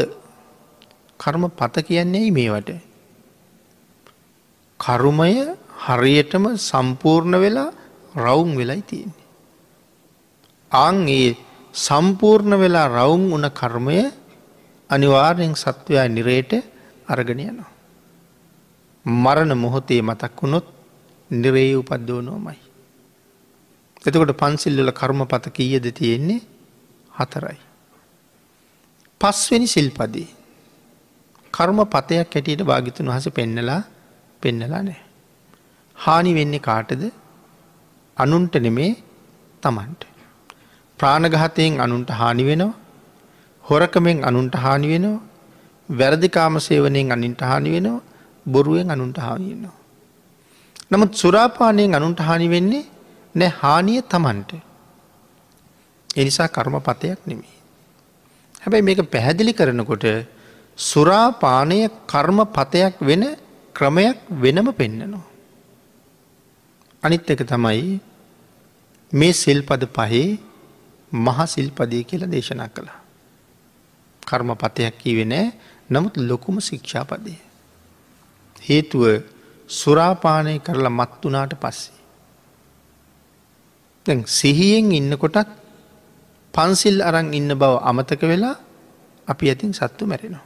[1.20, 2.70] කර්ම පත කියන්නේ මේවට.
[4.80, 5.34] කරුමය
[5.86, 7.70] හරියටම සම්පූර්ණ වෙලා
[8.16, 9.28] රවුම් වෙලයි තියෙන්නේ.
[10.72, 11.30] අං ඒ
[11.76, 13.98] සම්පූර්ණ වෙලා රවුම් වන කර්මය
[14.90, 16.54] අනිවාර්යෙන් සත්වයා නිරේට
[17.08, 17.72] අරගෙන යනවා.
[19.06, 20.68] මරණ මොහොතේ මතක් වුණොත්
[21.32, 22.60] නිරේ උපද්දෝනෝමයි.
[24.06, 26.42] එතකොට පන්සිල්ලල කර්ම පත කීයද තියෙන්නේ
[27.12, 27.60] හතරයි.
[29.22, 30.30] පස්වෙනි සිල්පදී.
[31.54, 33.82] කර්ම පතයක් හැටියට භාගිතුන් වහස පෙන්නලා
[34.44, 35.03] පෙන්නලා නෑ.
[35.98, 37.04] හානි වෙන්නේ කාටද
[38.18, 38.92] අනුන්ට නෙමේ
[39.64, 40.02] තමන්ට.
[41.00, 42.74] ප්‍රාණගහතයෙන් අනුන්ට හානි වෙනවා
[43.64, 45.22] හොරකමෙන් අනුන්ට හානි වෙනවා
[45.90, 48.02] වැරදිකාම සේවනයෙන් අනින්ට හානි වෙනවා
[48.46, 49.78] බොරුවෙන් අනුන්ට හානියෙනවා.
[50.92, 52.86] නමුත් සුරාපානයෙන් අනුන්ට හානි වෙන්නේ
[53.36, 54.52] නෑ හානිය තමන්ට.
[56.16, 57.58] එනිසා කර්ම පතයක් නෙමේ.
[58.62, 60.06] හැබැයි මේක පැහැදිලි කරනකොට
[60.78, 63.24] සුරාපානය කර්ම පතයක් වෙන
[63.76, 65.33] ක්‍රමයක් වෙනම පෙන්නනවා.
[67.04, 68.00] අනිත් එක තමයි
[69.12, 70.40] මේ සිල්පද පහේ
[71.12, 73.00] මහ සිල්පදය කියලා දේශනා කළා.
[74.24, 75.52] කර්ම පතයක් කීවෙනෑ
[75.90, 77.36] නමුත් ලොකුම ශික්ෂාපදය.
[78.62, 79.04] හේතුව
[79.70, 82.00] සුරාපානය කරලා මත් වනාට පස්සේ.
[84.06, 85.50] දැන් සිහියෙන් ඉන්නකොටත්
[86.54, 88.56] පන්සිල් අරං ඉන්න බව අමතක වෙලා
[89.28, 90.46] අපි ඇතින් සත්තු මැරෙනවා.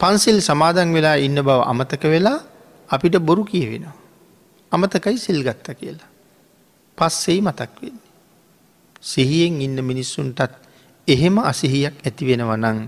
[0.00, 2.38] පන්සිල් සමාදන් වෙලා ඉන්න බව අමතක වෙලා
[2.88, 4.01] අපිට බොරු කියවෙනවා.
[4.72, 6.10] අමතකයි සිල් ගත්ත කියලා.
[6.98, 8.10] පස්සෙයි මතක් වෙන්නේ.
[9.02, 10.52] සිහියෙන් ඉන්න මිනිස්සුන්ටත්
[11.08, 12.78] එහෙම අසිහියක් ඇති වෙනවනං.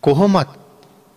[0.00, 0.50] කොහොමත්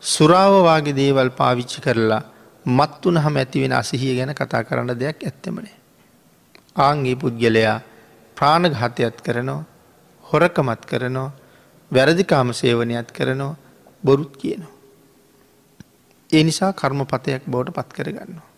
[0.04, 2.24] සුරාවවාගේ දේවල් පාවිච්චි කරලා
[2.66, 5.78] මත් වන හම ඇතිවෙන අසිහිය ගැන කතා කරන්න දෙයක් ඇත්තමනේ.
[6.78, 7.80] ආංගේ පුද්ගලයා
[8.38, 9.64] ප්‍රාණඝාතයත් කරනවා
[10.24, 11.32] හොරකමත් කරනවා
[11.92, 13.58] වැරදිකාම සේවනයත් කරනවා
[14.04, 14.76] බොරුත් කියනවා.
[16.30, 18.49] ඒ නිසා කර්මපතයක් බවට පත් කරගන්නවා.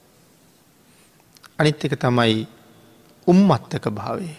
[1.61, 2.47] අනිත් එක තමයි
[3.27, 4.37] උම්මත්තක භාවේ.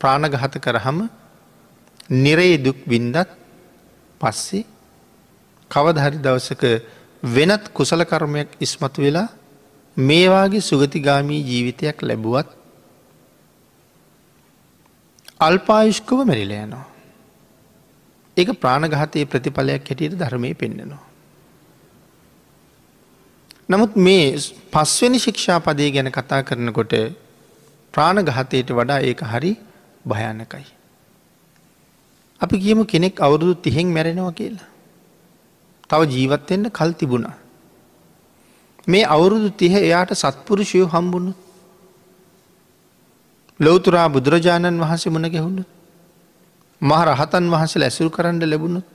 [0.00, 0.98] ප්‍රාණගහත කරහම
[2.16, 3.30] නිරේ දුක් බින්දත්
[4.20, 4.66] පස්සේ
[5.70, 6.64] කවදහරි දවසක
[7.26, 9.28] වෙනත් කුසල කර්මයක් ඉස්මතු වෙලා
[9.96, 12.48] මේවාගේ සුගතිගාමී ජීවිතයක් ලැබුවත්
[15.40, 16.86] අල්පායුෂ්කව මැරිල යනවා.
[18.36, 21.02] ඒක ප්‍රාණගහතයේ ප්‍රතිඵලයක් හැටියට ධර්මය පෙන්න්නනවා.
[23.68, 24.24] නමුත් මේ
[24.72, 26.94] පස්වනි ශික්ෂාපදය ගැන කතා කරනකොට
[27.94, 29.52] ප්‍රාණගහතයට වඩා ඒක හරි
[30.04, 30.66] භයානකයි.
[32.40, 34.68] අපි කියමු කෙනෙක් අවුරුදු තිහෙන් මැරෙනවා කියලා.
[35.90, 37.36] තව ජීවත්වෙන්න කල් තිබුණා.
[38.86, 41.32] මේ අවුරුදු තිහ එයාට සත්පුරුෂයෝ හම්බුණු.
[43.60, 45.64] ලොවතුරා බුදුරජාණන් වහන්සේ මුණ ගැහුණු.
[46.80, 48.86] මහ රහතන් වහන්සේ ඇසුල් කරන්න ලැබුණුත්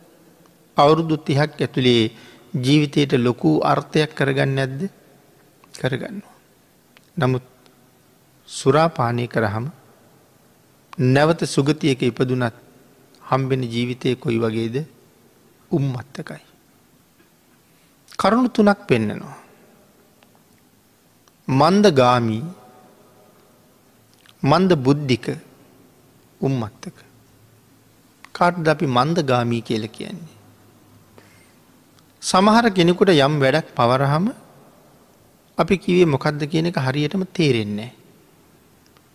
[0.77, 2.12] අවුරුදු තිහක් ඇතුළේ
[2.53, 4.81] ජීවිතයට ලොකු අර්ථයක් කරගන්න ඇද්ද
[5.73, 6.21] කරගන්න.
[7.17, 7.45] නමුත්
[8.49, 9.65] සුරාපානය කරහම
[10.97, 12.55] නැවත සුගතියක ඉපදුනත්
[13.21, 14.75] හම්බෙන ජීවිතය කොයි වගේද
[15.71, 16.43] උම්මත්තකයි.
[18.19, 19.38] කරුණු තුනක් පෙන්නනවා.
[21.47, 22.43] මන්ද ගාමී
[24.41, 25.25] මන්ද බුද්ධික
[26.41, 26.97] උම්මත්තක.
[28.33, 30.38] කාටද අපි මන්ද ගාමී කියල කියන්නේ.
[32.21, 34.25] සමහර කෙනෙකුට යම් වැඩක් පවරහම
[35.58, 37.91] අපි කිවේ මොකක්ද කියන එක හරියටම තේරෙන්නේ.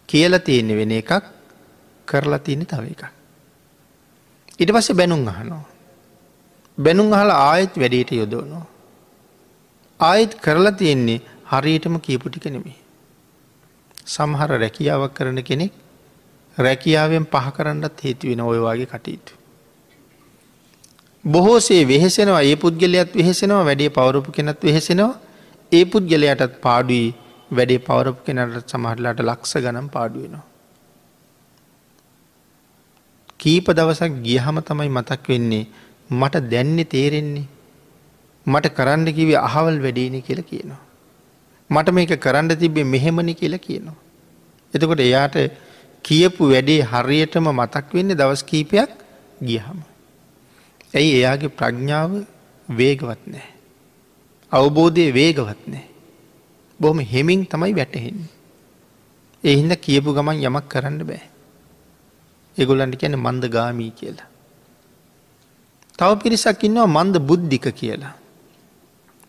[0.09, 1.13] කියල තියෙන්නේ වෙන එකක්
[2.09, 3.05] කරලා තියෙන තව එකක්.
[4.59, 5.65] ඉට පස්සේ බැනුම් අහනවා.
[6.79, 8.67] බැනුම් අහල ආයෙත් වැඩේට යොදවනවා.
[10.01, 12.79] ආයෙත් කරලා තියෙන්නේ හරියටම කියපුටික නෙමේ.
[14.07, 15.73] සමහර රැකියාවක් කරන කෙනෙක්
[16.57, 19.44] රැකියාවෙන් පහ කරන්නත් හේතු වෙන ඔයවාගේ කටයුතු.
[21.25, 25.13] බොහෝසේ වෙහෙසෙනවා ඒ පුද්ගලයක්ත් වෙහෙසෙනවා වැඩේ පවරපු කෙනත් වෙහෙසෙනවා
[25.73, 27.07] ඒ පුද්ගලයටත් පාඩුයි
[27.51, 30.45] වැඩේ පවරපු කෙනට සමහරලාට ලක්ෂ ගනම් පාඩුවෙනවා.
[33.41, 35.65] කීප දවසක් ගියහම තමයි මතක් වෙන්නේ
[36.11, 37.47] මට දැන්නේ තේරෙන්නේ
[38.47, 40.83] මට කරන්න කිවේ අහවල් වැඩේන කියල කියනවා.
[41.71, 43.99] මට මේක කරන්න තිබේ මෙහෙමනි කියලා කියනවා.
[44.75, 45.41] එතකොට එයාට
[46.05, 48.91] කියපු වැඩේ හරියටම මතක් වෙන්න දවස් කීපයක්
[49.43, 49.81] ගියහම.
[50.95, 52.13] ඇයි එයාගේ ප්‍රඥාව
[52.69, 53.49] වේගවත් නෑ.
[54.53, 55.85] අවබෝධය වේගවත් නෑ.
[56.81, 58.33] බොහොම හෙමින් තමයි වැටහෙන්නේ.
[59.45, 61.23] එහින්ද කියපු ගමන් යමක් කරන්න බෑ.
[62.57, 64.29] එගොල්ලන්ට කියන මන්ද ගාමී කියලා.
[65.99, 68.15] තව පිරිසක් ඉන්නවා මන්ද බුද්ධික කියලා.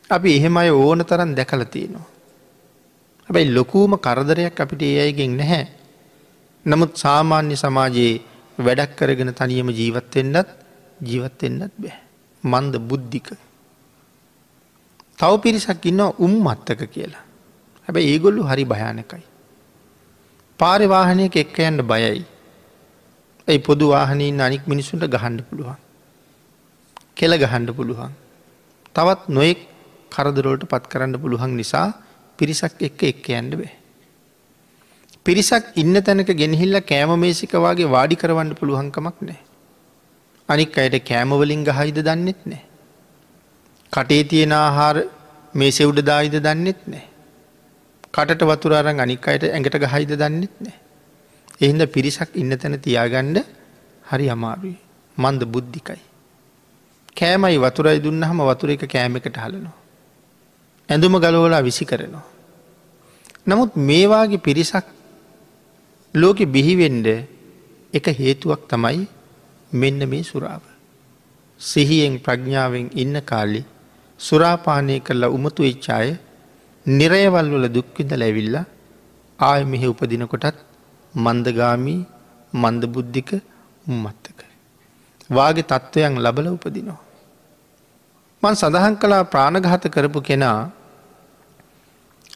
[0.10, 2.06] අපි එහෙම අය ඕන තරන් දැකල තියෙනවා.
[3.30, 5.65] හැබැයි ලොකූම කරදරයක් අපිට ඒ අයගෙන් නැහැ.
[6.65, 8.21] නමුත් සාමාන්‍ය සමාජයේ
[8.58, 10.64] වැඩක් කරගෙන තනියම ජීවත්වෙන්නත්
[11.02, 11.98] ජීවත්වෙන්නත් බෑ.
[12.44, 13.30] මන්ද බුද්ධික.
[15.20, 17.24] තව පිරිසක් ඉන්නවා උම්මත්තක කියලා.
[17.88, 19.24] හැබැයි ඒගොල්ලු හරි භයානකයි.
[20.60, 22.26] පාරිවාහනයක එක්ක යන්න බයයි.
[23.48, 25.78] ඇයි පොදු වාහනීන් අනික් මිනිසුන්ට ගහන්ඩ පුළුවන්.
[27.16, 28.14] කෙල ගහන්ඩ පුළුවන්.
[28.96, 29.60] තවත් නොයෙක්
[30.12, 31.88] කරදරෝට පත් කරන්න පුළුවන් නිසා
[32.40, 33.74] පිරිසක් එක්ක එක්ක ඇන්ඩ බෑ.
[35.26, 39.40] පිරිසක් ඉන්න තැනක ගෙනහිල්ල කෑම මේසිකවාගේ වාඩි කරවන්න පුළුවන්කමක් නෑ.
[40.50, 42.64] අනික් අයට කෑමවලින් ගහයිද දන්නෙත් නෑ.
[43.94, 44.98] කටේ තියෙන ආහාර
[45.54, 47.06] මේ සෙව්ඩ දායිද දන්නෙත් නෑ.
[48.14, 50.76] කටට වතුරාරං අනික් අයට ඇඟට ගහයිද දන්නෙත් නෑ.
[51.58, 53.42] එහින්ද පිරිසක් ඉන්න තැන තියාගණ්ඩ
[54.04, 54.78] හරි අමාරුයි.
[55.18, 56.02] මන්ද බුද්ධිකයි.
[57.18, 59.76] කෑමයි වතුරයි දුන්න හම වතුර එක කෑමකට හලනවා.
[60.90, 62.26] ඇඳුම ගලෝලා විසි කරනවා.
[63.48, 64.86] නමුත් මේවාගේ පිරිසක්
[66.14, 67.08] ලෝකෙ බිහිවෙන්ඩ
[67.94, 69.08] එක හේතුවක් තමයි
[69.76, 70.64] මෙන්න මේ සුරාව.
[71.62, 73.62] සිහියෙන් ප්‍රඥාවෙන් ඉන්න කාලි
[74.20, 76.10] සුරාපානය කරලා උමතු එච්චාය
[76.86, 78.56] නිරයවල් වල දුක්විඳ ලැවිල්ල
[79.40, 80.58] ආය මෙහෙ උපදිනකොටත්
[81.14, 82.02] මන්දගාමී
[82.54, 83.32] මන්ද බුද්ධික
[83.86, 84.40] උම්මත්තක.
[85.30, 87.02] වාගේ තත්ත්වයන් ලබල උපදිනවා.
[88.44, 90.60] මන් සඳහන් කලා ප්‍රාණඝාත කරපු කෙනා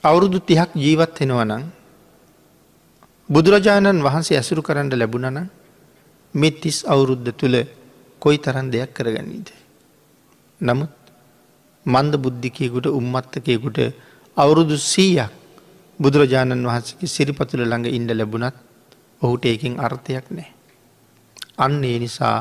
[0.02, 1.63] අවුරුදු තිහක් ජීවත් වෙනවනං
[3.30, 5.39] බුදුරජාණන් වහන්සේ ඇසුරු කරන්න ලැබුණන
[6.33, 7.55] මෙ තිස් අවුරුද්ධ තුළ
[8.21, 9.49] කොයි තරන් දෙයක් කරගන්නීද.
[10.61, 10.93] නමුත්
[11.85, 13.79] මන්ද බුද්ධිකයකුට උම්මත්තකයකුට
[14.37, 15.31] අවුරුදු සීයක්
[15.99, 18.55] බුදුරජාණන් වහන්සගේ සිරිපතුල ළඟ ඉන්ඩ ලැබුණත්
[19.21, 20.49] ඔහුට ඒකින් අර්ථයක් නෑ.
[21.57, 22.37] අන්න ඒ නිසා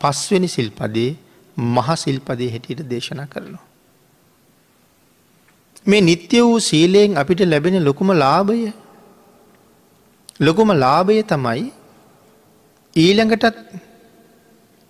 [0.00, 1.10] පස්වෙනි සිල්පදේ
[1.56, 3.64] මහ සිල්පදේ හැටියට දේශනා කරනවා.
[5.86, 8.72] මේ නිත්‍ය වූ සීලයෙන් අපිට ලැබෙන ලොකුම ලාභය
[10.40, 11.64] ලොකුම ලාභය තමයි
[12.98, 13.56] ඊළඟටත්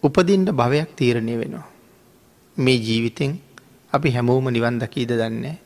[0.02, 1.66] උපදින්ට භවයක් තීරණය වෙනවා.
[2.56, 3.32] මේ ජීවිතෙන්
[3.92, 5.56] අපි හැමෝම නිවන් දකීද දන්නේ.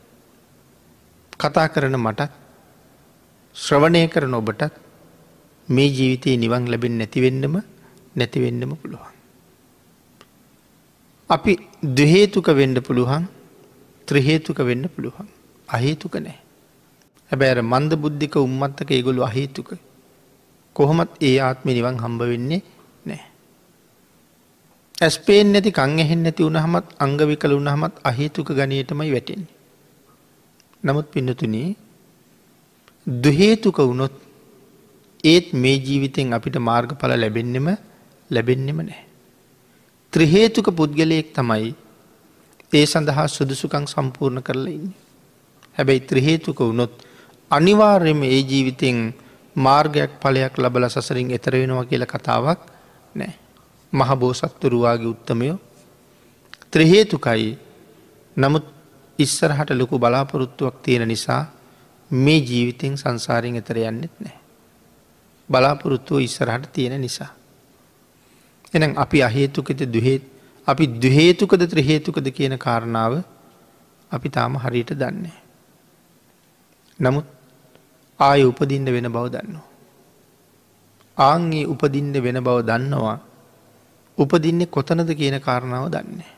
[1.39, 2.31] කතා කරන මටත්
[3.55, 4.73] ශ්‍රවණය කරන ඔබටත්
[5.67, 7.55] මේ ජීවිතයේ නිවන් ලැබෙන් නැතිවෙන්නම
[8.15, 9.13] නැතිවෙන්නම පුළුවන්.
[11.29, 11.53] අපි
[11.99, 13.25] දහේතුක වෙන්ඩ පුළුවන්
[14.07, 15.27] ත්‍රහේතුක වෙන්න පුළුවන්
[15.69, 16.37] අහේතුක නෑ.
[17.31, 19.69] හැබැර මන්ද බුද්ධික උම්මත්තක ඒගොලු අහේතුක
[20.75, 22.61] කොහොමත් ඒ ආත්මි නිවන් හම්බ වෙන්නේ
[23.05, 23.21] නෑ.
[25.01, 29.53] ඇස්පේෙන් නැති කං එහෙන් නැති උනහමත් අංගවි කළ උනහමත් අහේතුක ගනයටමයි වැටෙන්නේ.
[30.83, 31.69] නමුත් පින්නතුනී
[33.07, 34.15] දුහේතුක වුණොත්
[35.23, 37.67] ඒත් මේ ජීවිතෙන් අපිට මාර්ගඵල ලැබෙන්නෙම
[38.29, 39.03] ලැබෙන්නෙම නෑ.
[40.13, 41.73] ත්‍රහේතුක පුද්ගලයෙක් තමයි
[42.71, 44.93] ඒ සඳහා සුදුසුකං සම්පූර්ණ කරලා ඉන්න.
[45.75, 46.93] හැබැයි ත්‍රහේතුක වුණොත්
[47.51, 48.99] අනිවාර්යම ඒ ජීවිතෙන්
[49.55, 52.59] මාර්ගයක් පලයක් ලබල සසරින් එතර වෙනවා කියල කතාවක්
[53.15, 53.33] නෑ.
[53.93, 55.57] මහබෝසත්තුරුවාගේ උත්තමයෝ
[56.71, 57.57] ත්‍රහේතුකයි
[58.37, 58.65] නමුත්
[59.19, 61.45] ඉස්සරහට ලොකු බලාපොරොත්තුවක් තියෙන නිසා
[62.11, 64.37] මේ ජීවිතෙන් සංසාරයෙන් එතර යන්නෙත් නෑ.
[65.49, 67.31] බලාපොරොත්තුව ඉස්සරහට තියෙන නිසා.
[68.73, 70.23] එනම් අපි අහේතුකෙත දුහෙත්
[70.67, 73.21] අපි දුහේතුකද ත්‍රහේතුකද කියන කාරණාව
[74.11, 75.37] අපි තාම හරියට දන්නේ.
[76.99, 77.25] නමුත්
[78.23, 79.69] ආය උපදින්න වෙන බව දන්නවා.
[81.17, 83.17] ආංගේ උපදින්න වෙන බව දන්නවා
[84.17, 86.31] උපදින්නේ කොතනද කියන කාරණාව දන්නේ.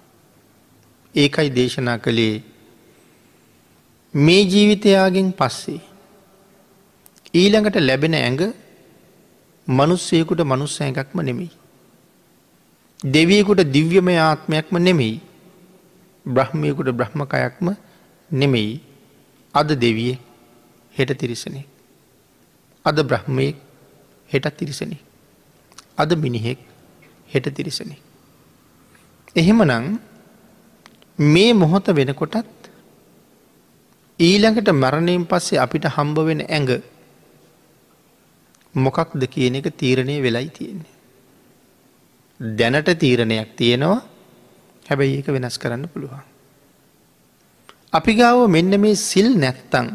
[1.16, 2.44] ඒකයි දේශනා කළේ
[4.14, 5.82] මේ ජීවිතයාගෙන් පස්සේ
[7.34, 8.44] ඊළඟට ලැබෙන ඇඟ
[9.68, 11.52] මනුස්සයකුට මනුස්ස ඇඟක්ම නෙමෙයි.
[13.00, 15.22] දෙවියකුට දිව්‍යමය ආත්මයක්ම නෙමෙයි
[16.26, 17.68] බ්‍රහ්මයකුට බ්‍රහ්මකයක්ම
[18.32, 18.82] නෙමෙයි
[19.54, 20.18] අද දෙවිය
[20.96, 21.62] හෙට තිරිසනෙ.
[22.86, 23.56] අද බ්‍රහ්මයෙක්
[24.30, 24.98] හෙට තිරිසනෙ.
[25.98, 26.60] අද මිනිහෙක්
[27.28, 27.98] හෙට තිරිසනෙ.
[29.36, 30.00] එහෙමනං
[31.20, 32.70] මේ මොහොත වෙනකොටත්
[34.20, 36.72] ඊළඟට මරණයෙන් පස්සේ අපිට හම්බ වෙන ඇඟ
[38.76, 40.94] මොකක්ද කියන එක තීරණය වෙලයි තියෙන්නේ.
[42.40, 44.02] දැනට තීරණයක් තියෙනවා
[44.86, 46.24] හැබැයි ඒක වෙනස් කරන්න පුළුවන්.
[47.94, 49.88] අපි ගාව මෙන්න මේ සිල් නැත්තං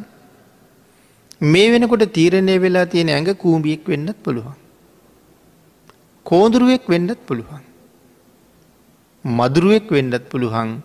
[1.40, 4.57] මේ වෙනකොට තීරණය වෙලා තියෙන ඇඟ කූම්බියෙක් වෙන්නත් පුළුවන්.
[6.26, 7.62] කෝදුරුවෙක් වෙන්නත් පුළුවන්.
[9.24, 10.83] මදුරුවෙක් වෙන්නත් පුළුවන්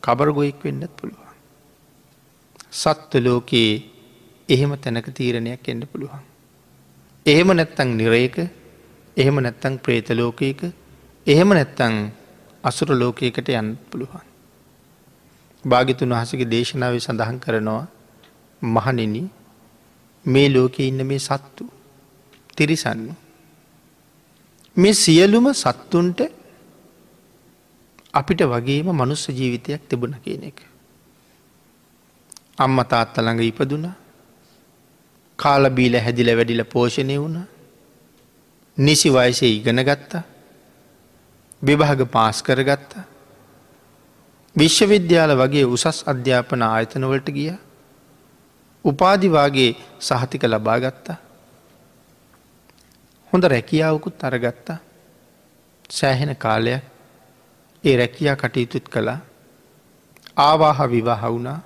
[0.00, 1.32] කබරගොයෙක් වෙන්නත් පුළුවන්.
[2.72, 3.82] සත්ව ලෝකයේ
[4.48, 6.22] එහෙම තැනක තීරණයක් එන්න පුළුවන්.
[7.26, 8.36] එහෙම නැත්තං නිරේක
[9.16, 10.60] එහෙම නැත්තං ප්‍රේත ලෝකයක
[11.26, 11.94] එහෙම නැත්තං
[12.64, 14.24] අසුර ලෝකයකට යන්න පුළුවන්.
[15.64, 17.86] භාගිතුන් වහසගේ දේශනාව සඳහන් කරනවා
[18.62, 19.30] මහනෙන
[20.24, 21.64] මේ ලෝකෙ ඉන්න මේ සත්තු
[22.56, 23.14] තිරිසන්නු.
[24.76, 26.20] මේ සියලුම සත්තුන්ට
[28.14, 30.58] අපිට වගේම මනුස්ස ජීවිතයක් තිබුණ කියන එක.
[32.58, 33.86] අම්ම තාත්තළඟ ඉපදුන
[35.38, 37.46] කාලබීල හැදිල වැඩිල පෝෂණය වුණා.
[38.78, 40.22] නිසි වයසේ ඉගෙන ගත්තා.
[41.62, 43.04] විභාග පාස් කරගත්තා.
[44.56, 47.52] විශ්වවිද්‍යාල වගේ උසස් අධ්‍යාපන ආයතනවලට ගිය.
[48.84, 51.16] උපාදිවාගේ සහතික ලබා ගත්තා.
[53.32, 54.78] හොඳ රැකියාවකුත් අරගත්තා.
[55.90, 56.82] සෑහෙන කාලයක්
[57.84, 59.20] ඒ රැකියා කටයුතුත් කළා.
[60.38, 61.60] ආවාහ විවාහ වුණා.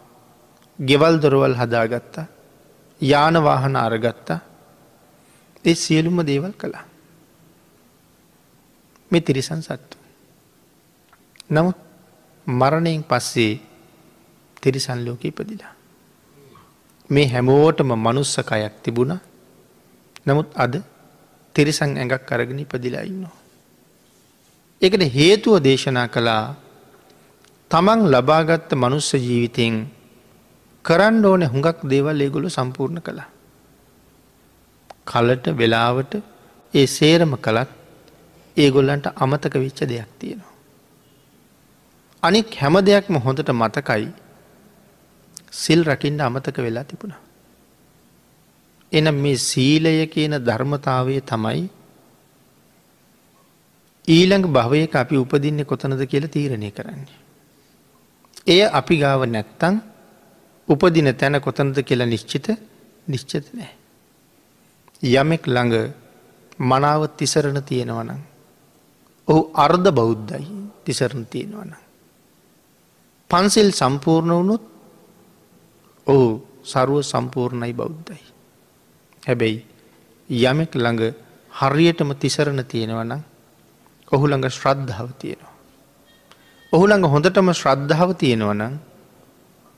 [0.79, 2.27] ගෙවල් දොරවල් හදාගත්තා.
[3.01, 4.41] යානවාහන අරගත්තා.
[5.65, 6.85] ඒ සියලුම දේවල් කළා.
[9.11, 9.97] මේ තිරිසන් සත්තු.
[11.51, 11.79] නමුත්
[12.47, 13.61] මරණයෙන් පස්සේ
[14.61, 15.76] තිරිසන් ලෝක ඉපදිලා.
[17.11, 19.13] මේ හැමෝටම මනුස්සකයක් තිබුණ
[20.27, 20.75] නමුත් අද
[21.55, 23.37] තිරිසං ඇඟක් අරගෙන ඉපදිලා ඉන්නවා.
[24.83, 26.45] එකට හේතුව දේශනා කළා
[27.71, 29.77] තමන් ලබාගත්ත මනුස්ස ජීවිතයෙන්
[30.85, 33.31] කරන්න ඕන හුඟක් දේවල් ඒගොලු සම්පූර්ණ කළා.
[35.07, 36.13] කලට වෙලාවට
[36.75, 37.71] ඒ සේරම කළත්
[38.57, 40.53] ඒගොල්ලන්ට අමතක විච්ච දෙයක් තියෙනවා.
[42.23, 44.07] අනික් හැම දෙයක්ම හොඳට මතකයි
[45.53, 47.21] සිල් රකිින්ට අමතක වෙලා තිබුණා.
[48.93, 51.69] එන මේ සීලය කියන ධර්මතාවය තමයි
[54.09, 57.19] ඊළඟ භවයක අපි උපදින්න කොතනද කියල තීරණය කරන්නේ.
[58.47, 59.83] එය අපි ගාව නැත්තං
[60.69, 62.47] උපදින තැන කොතනද කියලා නිශ්චිත
[63.07, 63.71] නිශ්චත නෑ.
[65.03, 65.75] යමෙක් ළඟ
[66.61, 68.21] මනාවත් තිසරණ තියෙනවනම්.
[69.29, 70.47] ඔහු අර්ධ බෞද්ධයි
[70.85, 71.75] තිසරණ තියෙනවනම්.
[73.31, 74.76] පන්සිල් සම්පූර්ණ වුණොත්
[76.07, 78.23] ඔහු සරුව සම්පූර්ණයි බෞද්ධයි.
[79.23, 79.65] හැබැයි
[80.31, 81.15] යමෙක් ළඟ
[81.53, 83.23] හරියටම තිසරණ තියෙනවනම්
[84.13, 85.55] ඔහු ළඟ ශ්‍රද්ධාව තියෙනවා.
[86.73, 88.75] ඔහු ළඟ හොඳටම ශ්‍රද්ධාව තියෙනවනම්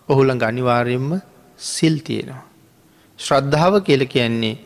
[0.09, 1.21] ඔහු ළඟ අනිවාර්යෙන්ම
[1.59, 2.45] සිල් තියෙනවා.
[3.19, 4.57] ශ්‍රද්ධාව කියල කියන්නේ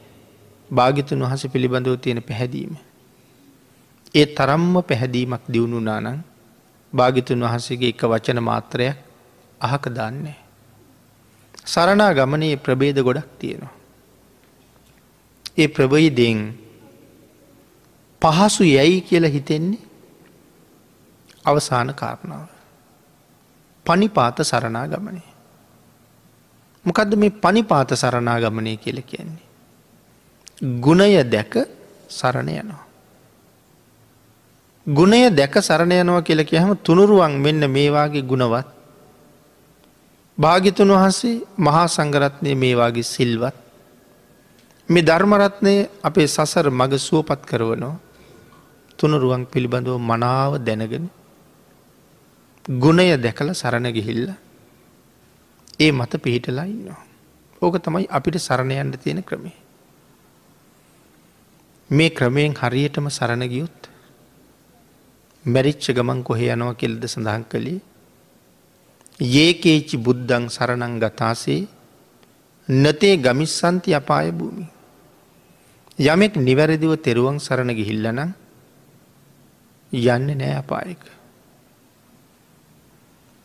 [0.70, 2.74] භාගිතුන් වහස පිළිබඳව තියෙන පැහැදීම.
[4.14, 6.22] ඒ තරම්ම පැහැදීමක් දියුණු නානං
[6.92, 8.96] භාගිතුන් වහන්සේගේ එක වචන මාත්‍රයක්
[9.60, 10.41] අහක දන්නේ.
[11.72, 13.74] සරණා ගමනයේ ප්‍රබේද ගොඩක් තියෙනවා.
[15.58, 16.38] ඒ ප්‍රබයිදෙන්
[18.22, 19.80] පහසු යැයි කියල හිතෙන්නේ
[21.44, 22.48] අවසාන කාරණාව.
[23.86, 25.28] පනිපාත සරණා ගමනේ.
[26.84, 29.46] මොකදද මේ පනිපාත සරණා ගමනය කියල කියන්නේ.
[30.80, 31.54] ගුණය දැක
[32.10, 32.84] සරණ යනවා.
[34.86, 38.81] ගුණය දැක සරණ යනවා කියල කියහම තුනුරුවන් මෙන්න මේවාගේ ගුණවත්.
[40.43, 43.57] භාගිතුන් වහන්සේ මහා සංගරත්නය මේවාගේ සිල්වත්.
[44.88, 47.95] මේ ධර්මරත්නය අපේ සසර මග සුවපත් කරවනවා
[48.99, 51.07] තුනුරුවන් පිළිබඳව මනාව දැනගෙන
[52.64, 54.24] ගුණය දැකල සරණ ගිහිල්ල
[55.78, 57.01] ඒ මත පිහිටලා ඉන්නවා.
[57.62, 59.57] ඕක තමයි අපිට සරණයන්ට තියෙන ක්‍රමේ.
[61.90, 63.80] මේ ක්‍රමයෙන් හරියටම සරණ ගියොත්
[65.45, 67.80] මැරිච්ච ගමන් කොහෙ යනවා කෙල්ද සඳහන් කළේ
[69.22, 71.66] ඒකේචි බුද්ධං සරණං ගතාසේ
[72.68, 74.66] නතේ ගමිස්සන්ති අපාය භූමි.
[75.98, 78.32] යමෙක් නිවැරදිව තෙරුවන් සරණ ගිහිල්ලනම්
[79.92, 81.02] යන්න නෑ අපායක.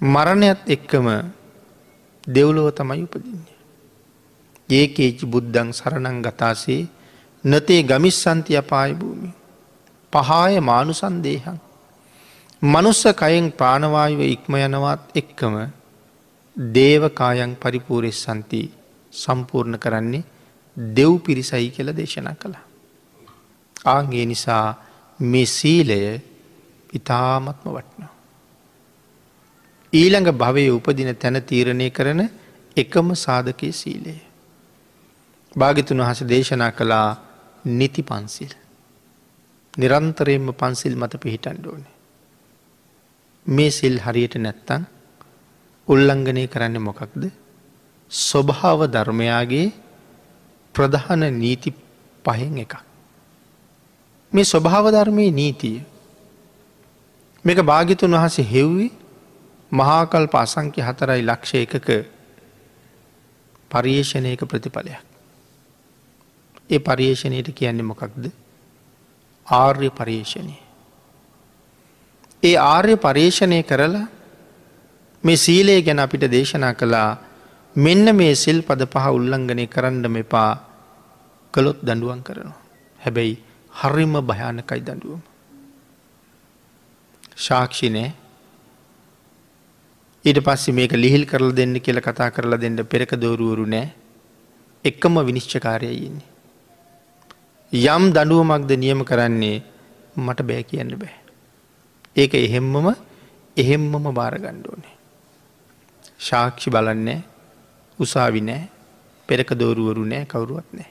[0.01, 1.07] මරණයත් එක්කම
[2.23, 3.57] දෙව්ලොව තමයි උපදින්නේ.
[4.69, 6.87] ඒකේචි බුද්ධං සරණං ගතාසේ
[7.43, 9.29] නතේ ගමිස්සන්ති අපාය භූමි.
[10.13, 11.66] පහාය මානු සන්දේහන්.
[12.61, 15.55] මනුස්ස කයෙන් ප්‍රාණවායුව ඉක්ම යනවත් එක්කම
[16.55, 18.61] දේවකායන් පරිපූරෙස් සන්ති
[19.13, 20.23] සම්පූර්ණ කරන්නේ
[20.77, 22.65] දෙව් පිරිසයි කියල දේශනා කළා.
[23.85, 24.75] ආගේ නිසා
[25.19, 25.99] මේ සීලය
[26.91, 28.13] ඉතාමත්ම වටනවා.
[29.93, 32.21] ඊළඟ භවය උපදින තැන තීරණය කරන
[32.77, 34.15] එකම සාධකය සීලය.
[35.51, 37.09] භාගිතුන් වහස දේශනා කළා
[37.67, 38.53] නිති පන්සිල්.
[39.73, 41.96] නිරන්තරයෙන්ම පන්සිල් මත පිහිටන්ඩ ඕනේ.
[43.47, 44.83] මේ සිල් හරියට නැත්තං
[45.87, 47.31] උල්ලංඝනය කරන්න මොකක්ද
[48.11, 49.71] ස්වභාව ධර්මයාගේ
[50.75, 51.73] ප්‍රධාන නීති
[52.25, 52.73] පහෙන් එකක්.
[54.31, 55.79] මේ ස්වභාව ධර්මය නීතිය
[57.45, 58.87] මේක භාගිතුන් වහසේ හෙව්වි
[59.71, 61.87] මහාකල් පසංකි හතරයි ලක්ෂ එකක
[63.71, 65.01] පර්යේෂණයක ප්‍රතිඵලයක්.
[66.69, 68.31] ඒ පර්යේෂණයට කියන්නේ මොකක්ද
[69.47, 70.66] ආර්ය පර්යේෂණය.
[72.43, 74.05] ඒ ආර්ය පර්යේෂණය කරලා
[75.23, 77.09] මේ සීලය ගැන අපිට දේශනා කළා
[77.75, 80.51] මෙන්න මේ සිල් පද පහ උල්ලංඝනය කරන්න මෙපා
[81.53, 82.61] කළොත් දඩුවන් කරනවා.
[82.99, 83.35] හැබැයි
[83.73, 85.21] හරිම භයානකයි දඩුවම.
[87.37, 88.05] ශාක්ෂිනය
[90.25, 93.87] ඊට පස්සේ මේක ලිහිල් කරල දෙන්න කියල කතා කරලා දෙන්න පෙරක දෝරුවරු නෑ
[94.85, 96.27] එක්කම විනිශ්චකාරයයින්නේ.
[97.71, 99.57] යම් දඩුවමක්ද නියම කරන්නේ
[100.17, 101.26] මට බෑ කියන්න බෑ.
[102.17, 102.87] ඒක එහෙම්මම
[103.57, 104.95] එහෙම්මම භාරගණ්ඩෝනේ.
[106.19, 107.19] ශාක්ෂි බලන්නේ
[107.99, 108.63] උසාවි නෑ
[109.29, 110.89] පෙරක දෝරුවරු නෑ කවුරුවත් නෑ.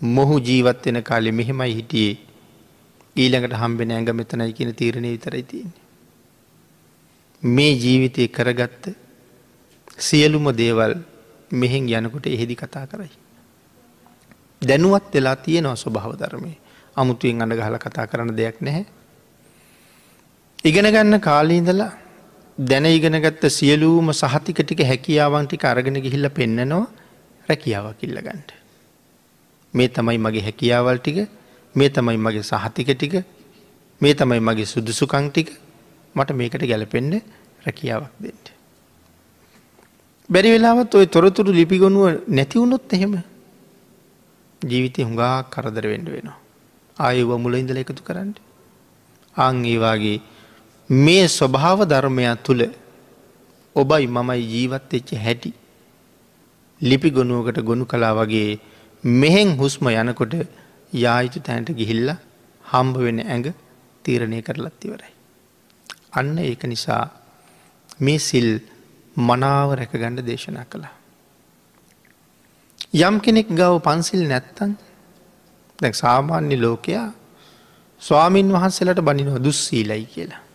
[0.00, 2.14] මොහු ජීවත් වෙන කාලෙ මෙහෙමයි හිටියේ
[3.16, 5.84] ඊළඟට හම්බෙන ඇඟ මෙතනයි කියන තීරණය විතරයි තියන්නේ.
[7.42, 8.84] මේ ජීවිතය කරගත්ත
[9.98, 10.94] සියලුම දේවල්
[11.52, 13.10] මෙහෙන් යනකොට එහෙදි කතා කරයි.
[14.62, 16.52] දැනුවත් වෙලා තියෙනවා ස්වභාව ධර්මය
[16.96, 18.86] අමුතුවෙන් අඩ ගහල කතා කරන දෙයක් නැහැ.
[20.68, 21.92] ඉගෙන ගන්න කාලීඉඳලා
[22.58, 26.86] දැන ඉගෙනගත්ත සියලූම සහතික ටික හැකියාවන්ටික අරගෙන ගිහිල්ල පෙන්නනවා
[27.48, 28.50] රැකියාව කිල්ලගන්ට.
[29.74, 31.18] මේ තමයි මගේ හැකියාවල් ටික
[31.74, 33.14] මේ තමයි මගේ සහතික ටික
[34.00, 35.48] මේ තමයි මගේ සුදුසුකං ටික
[36.14, 37.14] මට මේකට ගැලපෙන්ඩ
[37.66, 38.46] රැකියාවක් දෙට.
[40.28, 43.12] බැරි වෙලාවත් ඔය තොරතුරු ලිපිගොනුව නැතිවුණොත් එහෙම
[44.60, 46.38] ජීවිතය හුඟා කරදර වෙන්ඩ වෙනවා.
[46.96, 48.32] ආයව මුල ඉඳල එකතු කරන්න.
[49.36, 50.18] අං ඒවාගේ
[50.90, 52.62] මේ ස්වභාව ධර්මයක් තුළ
[53.76, 55.52] ඔබයි මමයි ජීවත් එච්ච හැටි
[56.80, 58.60] ලිපි ගොනුවකට ගොුණු කලා වගේ
[59.04, 60.34] මෙහෙන් හුස්ම යනකොට
[60.94, 62.14] යායුතු තැනට ගිහිල්ල
[62.64, 63.48] හම්බ වෙන ඇඟ
[64.04, 65.12] තීරණය කරලත් ඉවරයි.
[66.12, 67.10] අන්න ඒක නිසා
[68.00, 68.48] මේ සිල්
[69.16, 70.94] මනාව රැකගණ්ඩ දේශනා කළා.
[72.94, 74.78] යම් කෙනෙක් ගව පන්සිල් නැත්තන්
[75.78, 77.06] දැ සාමාන්‍ය ලෝකයා
[78.02, 80.45] ස්වාමීන් වහන්සේලට බනිනවා දුස්සීලයි කියලා.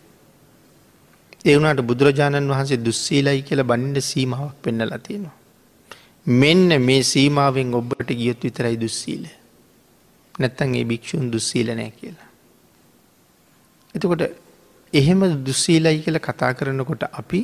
[1.44, 5.36] එවුණට බුදුරජාණන් වහන්සේ දුස්සීලයි කියලා බනින්ට සීමාවක් පෙන්න ලතිනවා.
[6.26, 9.24] මෙන්න මේ සීමාවෙන් ඔබට ගියොත් විතරයි දුස්සීල.
[10.34, 12.28] නැත්තන් ඒ භික්‍ෂූන් දුස්සීල නෑ කියලා.
[13.94, 14.22] එතකොට
[14.92, 17.40] එහෙම දුස්සීලයි කියල කතා කරනකොට අපි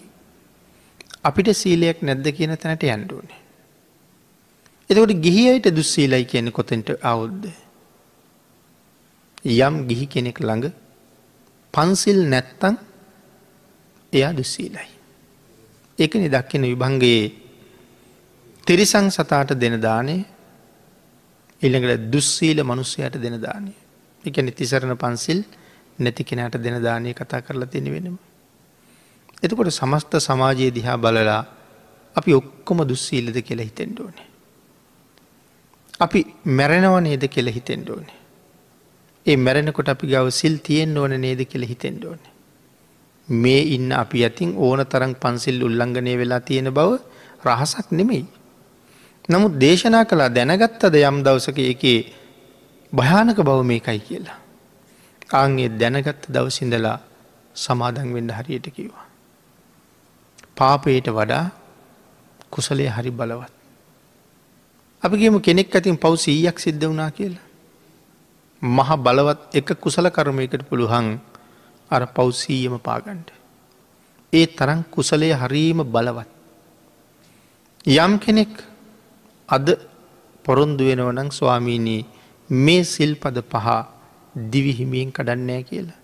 [1.24, 3.40] අපිට සීලයක් නැද්ද කියන තැනට යන්ඩුවනේ.
[4.90, 7.50] එතකොට ගිහියට දුස්සීලයි කියන කොතෙන්ට අවුද්ද.
[9.44, 10.70] යම් ගිහි කෙනෙක් ළඟ
[11.74, 12.78] පන්සිල් නැත්තං
[14.12, 14.88] එයා දුස්සීලයි.
[15.98, 17.24] එකනි දක්කෙන විභංගයේ
[18.66, 20.16] තිරිසං සතාට දෙන දානය
[21.62, 23.72] එළඟට දුස්සීල මනුස්සයට දෙන දානය.
[24.24, 25.42] එක නිතිසරණ පන්සිල්
[25.98, 28.16] නැති කෙනට දෙන දානය කතා කරලා තියෙන වෙනම.
[29.42, 31.42] එතකොට සමස්ත සමාජයේ දිහා බලලා
[32.16, 34.26] අපි ඔක්කොම දුස්සීලද කියලා හිතෙන්ට ඕනේ.
[36.00, 38.18] අපි මැරෙනව නේද කියල හිතෙන්ට ඕනේ.
[39.26, 42.37] ඒ මැරෙනකොට අපි ගව සිල් තියෙන් ඕන නේද කියල හිතෙන්ට ඕනේ.
[43.28, 46.98] මේ ඉන්න අපි ඇතින් ඕන තරම් පන්සිල් උල්ලංඝනය වෙලා තියෙන බව
[47.44, 48.24] රහසක් නෙමෙයි.
[49.28, 52.00] නමුත් දේශනා කලා දැනගත්තද යම් දවසක එකේ
[52.92, 54.38] භයානක බව මේකයි කියලා.
[55.26, 56.98] කාන්ගේ දැනගත්ත දවසිඳලා
[57.56, 59.04] සමාදන් වෙන්න හරියට කිවා.
[60.56, 61.44] පාපයට වඩා
[62.50, 63.52] කුසලය හරි බලවත්.
[65.02, 67.44] අපිගේම කෙනෙක් ඇතින් පව් සීයක් සිද්ධ වනා කියලා.
[68.62, 71.20] මහ බලවත් එක කුසල කර්මයකට පුළුහන්
[71.90, 73.28] අර පෞසීයම පාගන්ට.
[74.32, 76.28] ඒ තරන් කුසලය හරීම බලවත්.
[77.86, 78.54] යම් කෙනෙක්
[79.48, 79.66] අද
[80.44, 82.02] පොරොන්දු වෙනවනං ස්වාමීනී
[82.50, 83.66] මේ සිල්පද පහ
[84.52, 85.98] දිවිහිමියෙන් කඩන්නෑ කියලා.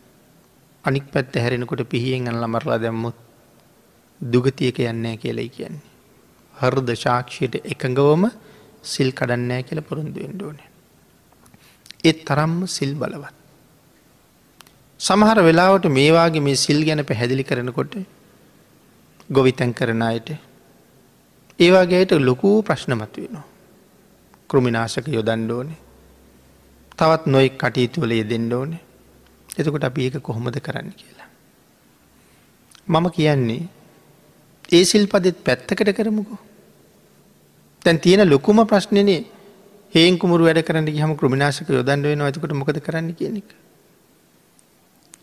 [0.84, 3.18] අනික් පැත්ත හැරෙනකොට පිහියෙන් අල්ල මරලා දැම්මුත්
[4.20, 5.84] දුගතියක යන්නෑ කියලයි කියන්නේ.
[6.54, 8.24] හර්ද ශාක්ෂයට එකඟවම
[8.82, 10.68] සිල් කඩන්නෑ කියල පොරුන්දු එන්ඩෝනේ.
[12.04, 13.43] ඒත් තරම්ම සිල් බලවත්.
[15.04, 17.94] සමහර වෙලාවට මේවාගේ මේ සිල් ගැන පැහැදිලි කරනකොට
[19.30, 20.28] ගොවිතැන් කරන අයට
[21.58, 23.44] ඒවාගේයට ලොකූ ප්‍රශ්නමත් වෙනවා.
[24.50, 25.80] කෘමිනාශක යොදන්ඩෝනේ
[26.98, 28.82] තවත් නොෙක් කටයුතුවල යෙදෙන්ඩ ඕනේ
[29.58, 31.28] එතකොට අපි ඒක කොහොමද කරන්න කියලා.
[32.88, 33.62] මම කියන්නේ
[34.70, 36.38] ඒ සිල් පදෙත් පැත්තකට කරමුකෝ.
[37.82, 39.20] තැන් තියෙන ලොකුම ප්‍රශ්නනේ
[39.92, 43.50] හේන් කුමරු වැඩ කරන්න හම ක්‍රමිනාශක යොදන්ඩ වෙන ඇතකට මොකද කරන්න කියන එක.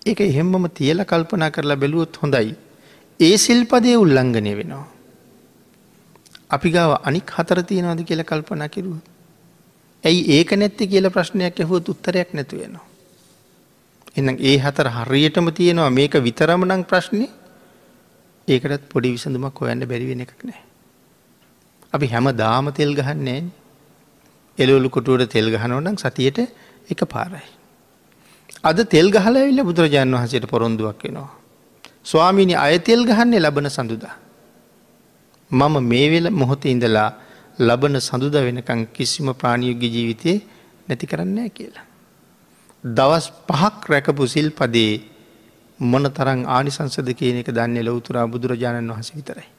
[0.06, 2.56] ඒක එහෙම්මම තියල කල්පනා කරලා බැලුවොත් හොඳයි.
[3.20, 4.86] ඒ සිල්පදය උල්ලංඝනය වෙනවා.
[6.50, 8.98] අපි ගාව අනික් හතර තියෙනවාද කියල කල්පනා කිරුව.
[10.04, 12.86] ඇයි ඒක නැත්ති කියල ප්‍රශ්නයක් ඇහුවත් උත්තරයක් නැතුවෙනවා.
[14.18, 17.28] එනම් ඒ හතර හරියටම තියෙනවා මේක විතරමනං ප්‍රශ්නය
[18.48, 20.62] ඒකටත් පොඩි විසඳුමක් හොයන්න බැරිවෙන එකක් නෑ.
[21.94, 23.42] අපි හැම දාම තෙල් ගහන්නේ
[24.58, 26.40] එලවලු කොටුවට තෙල් ගහනවනම් සතියට
[26.90, 27.61] එක පාරයි.
[28.64, 31.30] අද තෙල් ගහල ඇවිල්ල බුදුරජාණන් වහසයට පොරොන්දුවක් වෙනවා.
[32.04, 34.16] ස්වාමිනි අය තෙල් ගහන්නේ ලබන සඳුදා.
[35.52, 37.10] මම මේ වෙල මොහොත ඉඳලා
[37.60, 40.34] ලබන සඳුද වෙනකං කිසිම ප්‍රාණියෝග්‍ය ජීවිතය
[40.88, 41.86] නැති කරන්නේ කියලා.
[42.84, 44.94] දවස් පහක් රැකපු සිල් පදේ
[45.80, 49.50] මොන තරං ආනිසංසද කියන එක දන්නේ ලොවතුරා බුදුරජාණන් වහස විතරයි.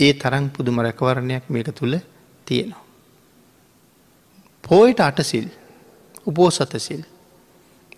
[0.00, 1.94] ඒ තරං පුදුම රැකවරණයක් මේක තුළ
[2.46, 2.82] තියෙනවා.
[4.64, 5.46] පෝයට අටසිල්
[6.26, 7.02] උපෝසතසිල්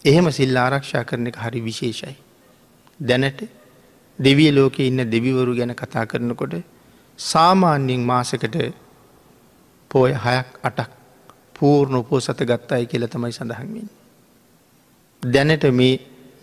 [0.06, 2.16] එහෙම සිල් ආරක්ෂා කරන එක හරි විශේෂයි.
[3.00, 3.40] දැනට
[4.18, 6.54] දෙවිය ලෝක ඉන්න දෙවිවරු ගැන කතා කරනකොට
[7.18, 8.56] සාමාන්‍යයෙන් මාසකට
[9.90, 10.92] පෝය හයක් අටක්
[11.54, 13.88] පූර්ණ උපෝසත ගත්තායි කියල තමයි සඳහන්වෙන්.
[15.22, 15.64] දැනට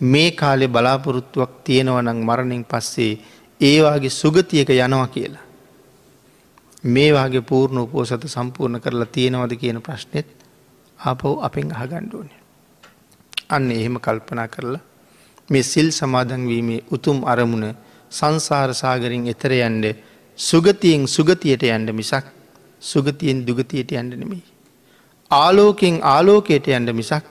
[0.02, 3.18] මේ කාලෙ බලාපොරොත්තුවක් තියෙනවනං මරණින් පස්සේ
[3.60, 5.44] ඒවාගේ සුගතියක යනවා කියලා.
[6.86, 10.28] මේවාගේ පූර්ණ උපෝසත සම්පූර්ණ කරලා තියෙනවද කියන ප්‍රශ්නෙත්
[10.98, 12.43] ආපව් අපෙන් අහගණ්ඩුවනේ.
[13.50, 14.82] අන්න එහෙම කල්පනා කරලා
[15.48, 17.66] මේ සිල් සමාදන්වීමේ උතුම් අරමුණ
[18.10, 19.86] සංසාරසාගරින් එතර යන්ඩ
[20.38, 22.26] සුගතියෙන් සුගතියට යන්ඩ මිසක්
[22.82, 24.42] සුගතියෙන් දුගතියට යන්ඩ නෙමෙයි.
[25.30, 27.24] ආලෝකෙන් ආලෝකයට යන්ඩ මිසක්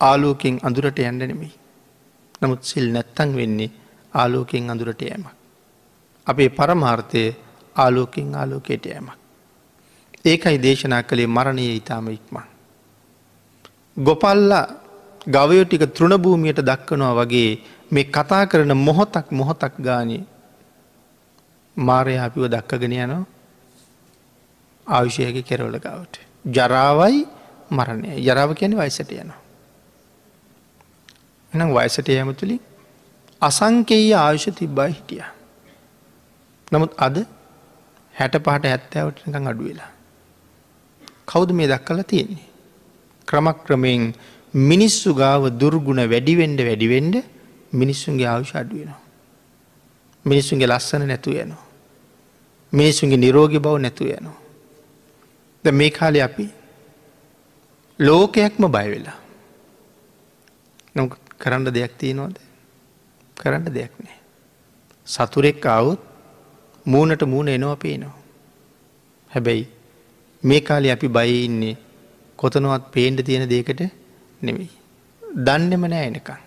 [0.00, 1.52] ආලෝකෙන් අඳුරට යන්ඩ නෙමෙයි.
[2.42, 3.70] නමුත් සිල් නැත්තං වෙන්නේ
[4.14, 5.28] ආලෝකෙන් අඳුරට යෑමක්.
[6.26, 7.22] අපේ පරමාර්ථය
[7.76, 9.18] ආලෝකෙන් ආලෝකයට යෑමක්.
[10.24, 12.53] ඒකයි දේශනා කළේ මරණය ඉතාම ඉක්මන්.
[13.96, 14.52] ගොපල්ල
[15.26, 17.50] ගවයෝ ටික තෘණභූමියයට දක්වනවා වගේ
[17.90, 20.18] මේ කතා කරන මොහොතක් මොහොතක් ගානය
[21.76, 23.24] මාරය අපිව දක්කගෙන යනවා
[24.86, 26.18] ආවිෂයක කෙරවල ගවට.
[26.46, 27.26] ජරාවයි
[27.70, 29.40] මරණය යරාව කියන වයිසට යනවා.
[31.52, 32.60] එනම් වයසට යම තුළින්
[33.42, 35.22] අසංකෙය ආයුෂ තිබ්බා හිටිය.
[36.72, 37.16] නමුත් අද
[38.14, 39.90] හැට පහට ඇත්තෑවටකං අඩු වෙලා.
[41.26, 42.53] කෞුද මේ දක්කල තියෙන්නේ.
[43.28, 44.14] ක්‍රමක්‍රමයෙන්
[44.54, 47.16] මිනිස්සු ගාව දුර්ගුණ වැඩිවෙන්ඩ වැඩිවෙන්ඩ
[47.72, 49.00] මිනිස්සුන්ගේ ආවුෂ අඩුවෙනවා.
[50.24, 51.64] මිනිස්සුන්ගේ ලස්සන නැතු යනවා.
[52.72, 54.38] මිනිස්සුන්ගේ නිරෝගි බව නැතු යනවා.
[55.64, 56.46] ද මේ කාලෙ අපි
[57.98, 59.18] ලෝකයක්ම බයවෙලා.
[60.94, 61.08] නො
[61.38, 62.36] කරන්න දෙයක් තියනෝද
[63.36, 64.18] කරන්න දෙයක් නෑ.
[65.06, 66.00] සතුරෙක් අවුත්
[66.86, 68.18] මූනට මූුණ එනවා පේනවා.
[69.30, 69.66] හැබැයි
[70.44, 71.76] මේ කාලෙ අපි බයිඉන්නේ
[72.44, 73.82] කොතනවත් පේන්ඩ තියෙන දේකට
[74.42, 74.70] නෙමෙයි.
[75.44, 76.40] දන්නෙම නෑ එනකං.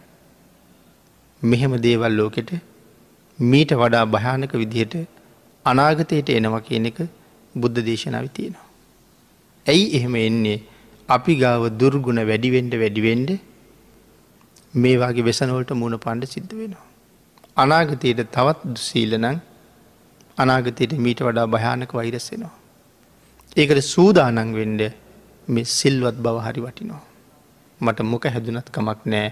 [1.41, 2.51] මෙහෙම දේවල් ලෝකෙට
[3.39, 4.95] මීට වඩා භයානක විදිහට
[5.65, 6.99] අනාගතයට එනවා කියන එක
[7.55, 8.65] බුද්ධ දේශනාව තියෙනවා.
[9.65, 10.57] ඇයි එහෙම එන්නේ
[11.09, 13.31] අපි ගාව දුර්ගුණ වැඩිවෙන්ඩ වැඩිවෙන්ඩ
[14.73, 16.85] මේ වගේ වෙසනවලට මුණ පණ්ඩ සිද්ධ වෙනවා.
[17.57, 19.27] අනාගතයට තවත් දුසීලනං
[20.37, 22.55] අනාගතයට මීට වඩා භයානක වෛරස්සෙනවා.
[23.57, 24.81] ඒකට සූදානං වෙන්ඩ
[25.47, 27.03] මෙ සිල්වත් බව හරි වටිනවා.
[27.81, 29.27] මට මොක හැදුනත් කමක් නෑ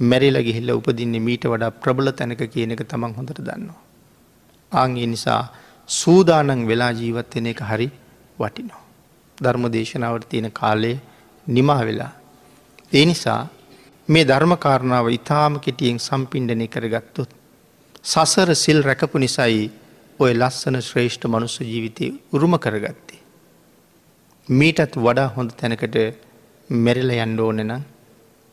[0.00, 3.80] මැරිල ගිහිල්ල උපදින්නේ මීට වඩා ප්‍රබල තැනක කියන එක තමන් හොඳට දන්නවා.
[4.72, 5.42] ආංගේ නිසා
[5.88, 7.88] සූදානන් වෙලා ජීවත්වෙන එක හරි
[8.38, 8.82] වටිනෝ.
[9.38, 10.92] ධර්ම දේශනාවට තියෙන කාලය
[11.46, 12.12] නිමා වෙලා.
[12.92, 13.42] ඒ නිසා
[14.08, 17.30] මේ ධර්මකාරණාව ඉතාම කෙටියෙන් සම්පින්ඩනය කරගත්තොත්.
[18.04, 19.70] සසර සිල් රැකපු නිසයි
[20.20, 23.09] ඔය ලස්සන ශ්‍රේෂ්ඨ මනුස්ස ජීවිතය උරුම කරගත්තේ.
[24.50, 25.96] මීටත් වඩා හොඳ තැනකට
[26.70, 27.82] මෙරල යන්ඩ ඕන නම්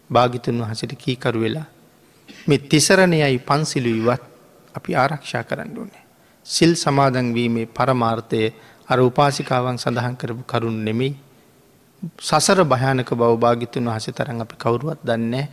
[0.09, 1.65] භාගිතුන් වහසට කීකරු වෙලා
[2.47, 4.23] මේ තිසරණයයි පන්සිලු ඉවත්
[4.75, 6.03] අපි ආරක්ෂා කරන්න ඕනේ.
[6.45, 8.41] සිල් සමාදන්වීමේ පරමාර්ථය
[8.87, 11.15] අර උපාසිකාවන් සඳහන් කරපු කරුණ නෙමෙයි
[12.21, 15.45] සසර භයානක බෞභාගිතුන් වහස තරන් අපි කවුරුවත් දන්නේ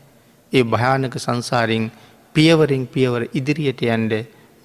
[0.53, 1.87] ඒ භයානක සංසාරින්
[2.35, 4.13] පියවරින් පියවර ඉදිරියට යන්ඩ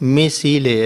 [0.01, 0.77] මේ සීලය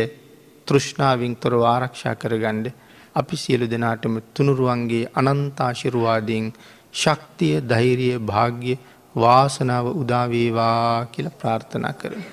[0.67, 2.67] තෘෂ්ණාවින් තොර ආරක්ෂා කරගණ්ඩ
[3.15, 6.47] අපි සියලු දෙනාටම තුනුරුවන්ගේ අනන්තාශිරුවාදීන්
[6.93, 8.77] ශක්තිය ධෛරිය භාග්‍ය
[9.15, 12.23] වාසනාව උදාවේවා කියල ප්‍රාර්ථනා කරන.